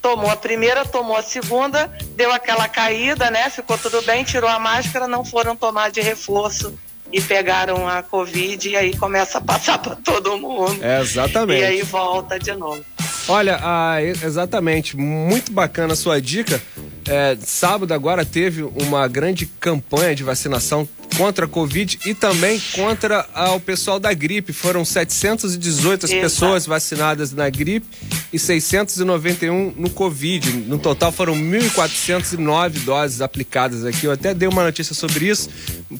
tomou 0.00 0.30
a 0.30 0.36
primeira, 0.36 0.84
tomou 0.84 1.16
a 1.16 1.22
segunda, 1.22 1.90
deu 2.16 2.32
aquela 2.32 2.68
caída, 2.68 3.30
né? 3.30 3.50
Ficou 3.50 3.76
tudo 3.78 4.02
bem, 4.02 4.24
tirou 4.24 4.48
a 4.48 4.58
máscara, 4.58 5.06
não 5.06 5.24
foram 5.24 5.54
tomar 5.54 5.90
de 5.90 6.00
reforço 6.00 6.72
e 7.12 7.20
pegaram 7.20 7.88
a 7.88 8.02
Covid 8.02 8.68
e 8.68 8.76
aí 8.76 8.96
começa 8.96 9.38
a 9.38 9.40
passar 9.40 9.78
para 9.78 9.96
todo 9.96 10.38
mundo. 10.38 10.82
É, 10.82 11.00
exatamente. 11.00 11.60
E 11.60 11.64
aí 11.64 11.82
volta 11.82 12.38
de 12.38 12.52
novo. 12.54 12.84
Olha, 13.28 13.58
ah, 13.62 14.02
exatamente, 14.02 14.96
muito 14.96 15.52
bacana 15.52 15.92
a 15.92 15.96
sua 15.96 16.20
dica. 16.20 16.60
É, 17.08 17.36
sábado 17.40 17.92
agora 17.92 18.24
teve 18.24 18.62
uma 18.62 19.06
grande 19.08 19.46
campanha 19.46 20.14
de 20.14 20.22
vacinação 20.22 20.88
contra 21.20 21.44
a 21.44 21.48
Covid 21.48 21.98
e 22.06 22.14
também 22.14 22.58
contra 22.72 23.28
ah, 23.34 23.52
o 23.52 23.60
pessoal 23.60 24.00
da 24.00 24.10
gripe. 24.14 24.54
Foram 24.54 24.86
718 24.86 26.06
as 26.06 26.10
Exato. 26.10 26.22
pessoas 26.22 26.64
vacinadas 26.64 27.30
na 27.34 27.50
gripe 27.50 27.86
e 28.32 28.38
691 28.38 29.74
no 29.76 29.90
Covid. 29.90 30.50
No 30.50 30.78
total 30.78 31.12
foram 31.12 31.34
1.409 31.34 32.70
doses 32.84 33.20
aplicadas 33.20 33.84
aqui. 33.84 34.06
Eu 34.06 34.12
até 34.12 34.32
dei 34.32 34.48
uma 34.48 34.64
notícia 34.64 34.94
sobre 34.94 35.26
isso. 35.28 35.50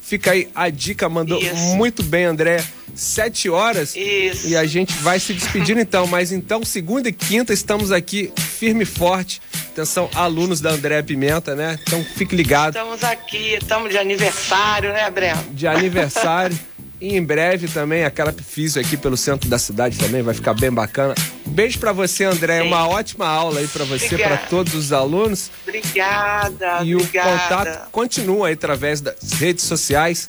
Fica 0.01 0.31
aí 0.31 0.49
a 0.55 0.71
dica, 0.71 1.07
mandou 1.07 1.39
muito 1.77 2.03
bem, 2.03 2.25
André. 2.25 2.65
Sete 2.95 3.49
horas 3.49 3.95
Isso. 3.97 4.49
e 4.49 4.57
a 4.57 4.67
gente 4.67 4.93
vai 4.99 5.19
se 5.19 5.33
despedindo 5.33 5.81
então. 5.81 6.07
Mas 6.07 6.33
então, 6.33 6.65
segunda 6.65 7.09
e 7.09 7.13
quinta, 7.13 7.53
estamos 7.53 7.91
aqui 7.93 8.33
firme 8.37 8.83
e 8.83 8.87
forte. 8.87 9.41
Atenção, 9.73 10.11
alunos 10.15 10.61
da 10.61 10.71
André 10.71 11.01
Pimenta, 11.03 11.55
né? 11.55 11.79
Então 11.83 12.05
fique 12.17 12.35
ligado. 12.37 12.75
Estamos 12.77 13.03
aqui, 13.05 13.55
estamos 13.55 13.91
de 13.91 13.99
aniversário, 13.99 14.93
né, 14.93 15.11
Breno? 15.11 15.43
De 15.53 15.67
aniversário. 15.67 16.59
E 17.01 17.17
em 17.17 17.25
breve 17.25 17.67
também 17.67 18.05
aquela 18.05 18.31
Físio 18.31 18.79
aqui 18.79 18.95
pelo 18.95 19.17
centro 19.17 19.49
da 19.49 19.59
cidade 19.59 19.97
também 19.97 20.21
vai 20.21 20.35
ficar 20.35 20.53
bem 20.53 20.71
bacana. 20.71 21.15
Beijo 21.47 21.79
pra 21.79 21.93
você, 21.93 22.25
André. 22.25 22.61
Uma 22.61 22.87
ótima 22.87 23.27
aula 23.27 23.61
aí 23.61 23.67
pra 23.69 23.87
você, 23.87 24.07
pra 24.07 24.17
Obrigada. 24.17 24.47
todos 24.51 24.75
os 24.75 24.93
alunos. 24.93 25.51
Obrigada, 25.67 26.85
E 26.85 26.95
o 26.95 26.99
obrigada. 26.99 27.31
contato 27.31 27.91
continua 27.91 28.49
aí 28.49 28.53
através 28.53 29.01
das 29.01 29.15
redes 29.33 29.65
sociais 29.65 30.29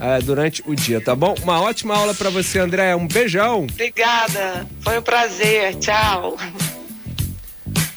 eh, 0.00 0.18
durante 0.22 0.62
o 0.66 0.74
dia, 0.74 1.00
tá 1.00 1.14
bom? 1.14 1.34
Uma 1.42 1.60
ótima 1.60 1.96
aula 1.96 2.14
pra 2.14 2.30
você, 2.30 2.58
André. 2.58 2.94
Um 2.94 3.06
beijão. 3.06 3.66
Obrigada, 3.70 4.66
foi 4.80 4.98
um 4.98 5.02
prazer, 5.02 5.74
tchau. 5.76 6.36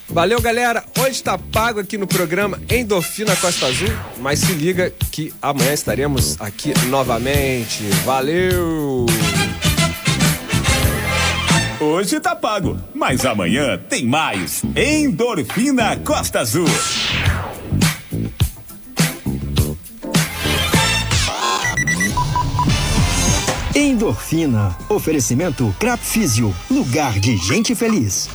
Valeu, 0.09 0.41
galera. 0.41 0.83
Hoje 0.99 1.21
tá 1.21 1.37
pago 1.37 1.79
aqui 1.79 1.97
no 1.97 2.07
programa 2.07 2.59
Endorfina 2.69 3.35
Costa 3.35 3.67
Azul, 3.67 3.91
mas 4.17 4.39
se 4.39 4.51
liga 4.53 4.91
que 5.11 5.31
amanhã 5.41 5.73
estaremos 5.73 6.39
aqui 6.41 6.73
novamente. 6.87 7.83
Valeu! 8.03 9.05
Hoje 11.79 12.19
tá 12.19 12.35
pago, 12.35 12.79
mas 12.95 13.23
amanhã 13.25 13.77
tem 13.77 14.05
mais. 14.05 14.63
Endorfina 14.75 15.95
Costa 15.97 16.39
Azul. 16.39 16.65
Endorfina. 23.77 24.75
Oferecimento 24.89 25.71
Crap 25.77 25.99
Físio. 25.99 26.51
Lugar 26.67 27.19
de 27.19 27.37
gente 27.37 27.75
feliz. 27.75 28.27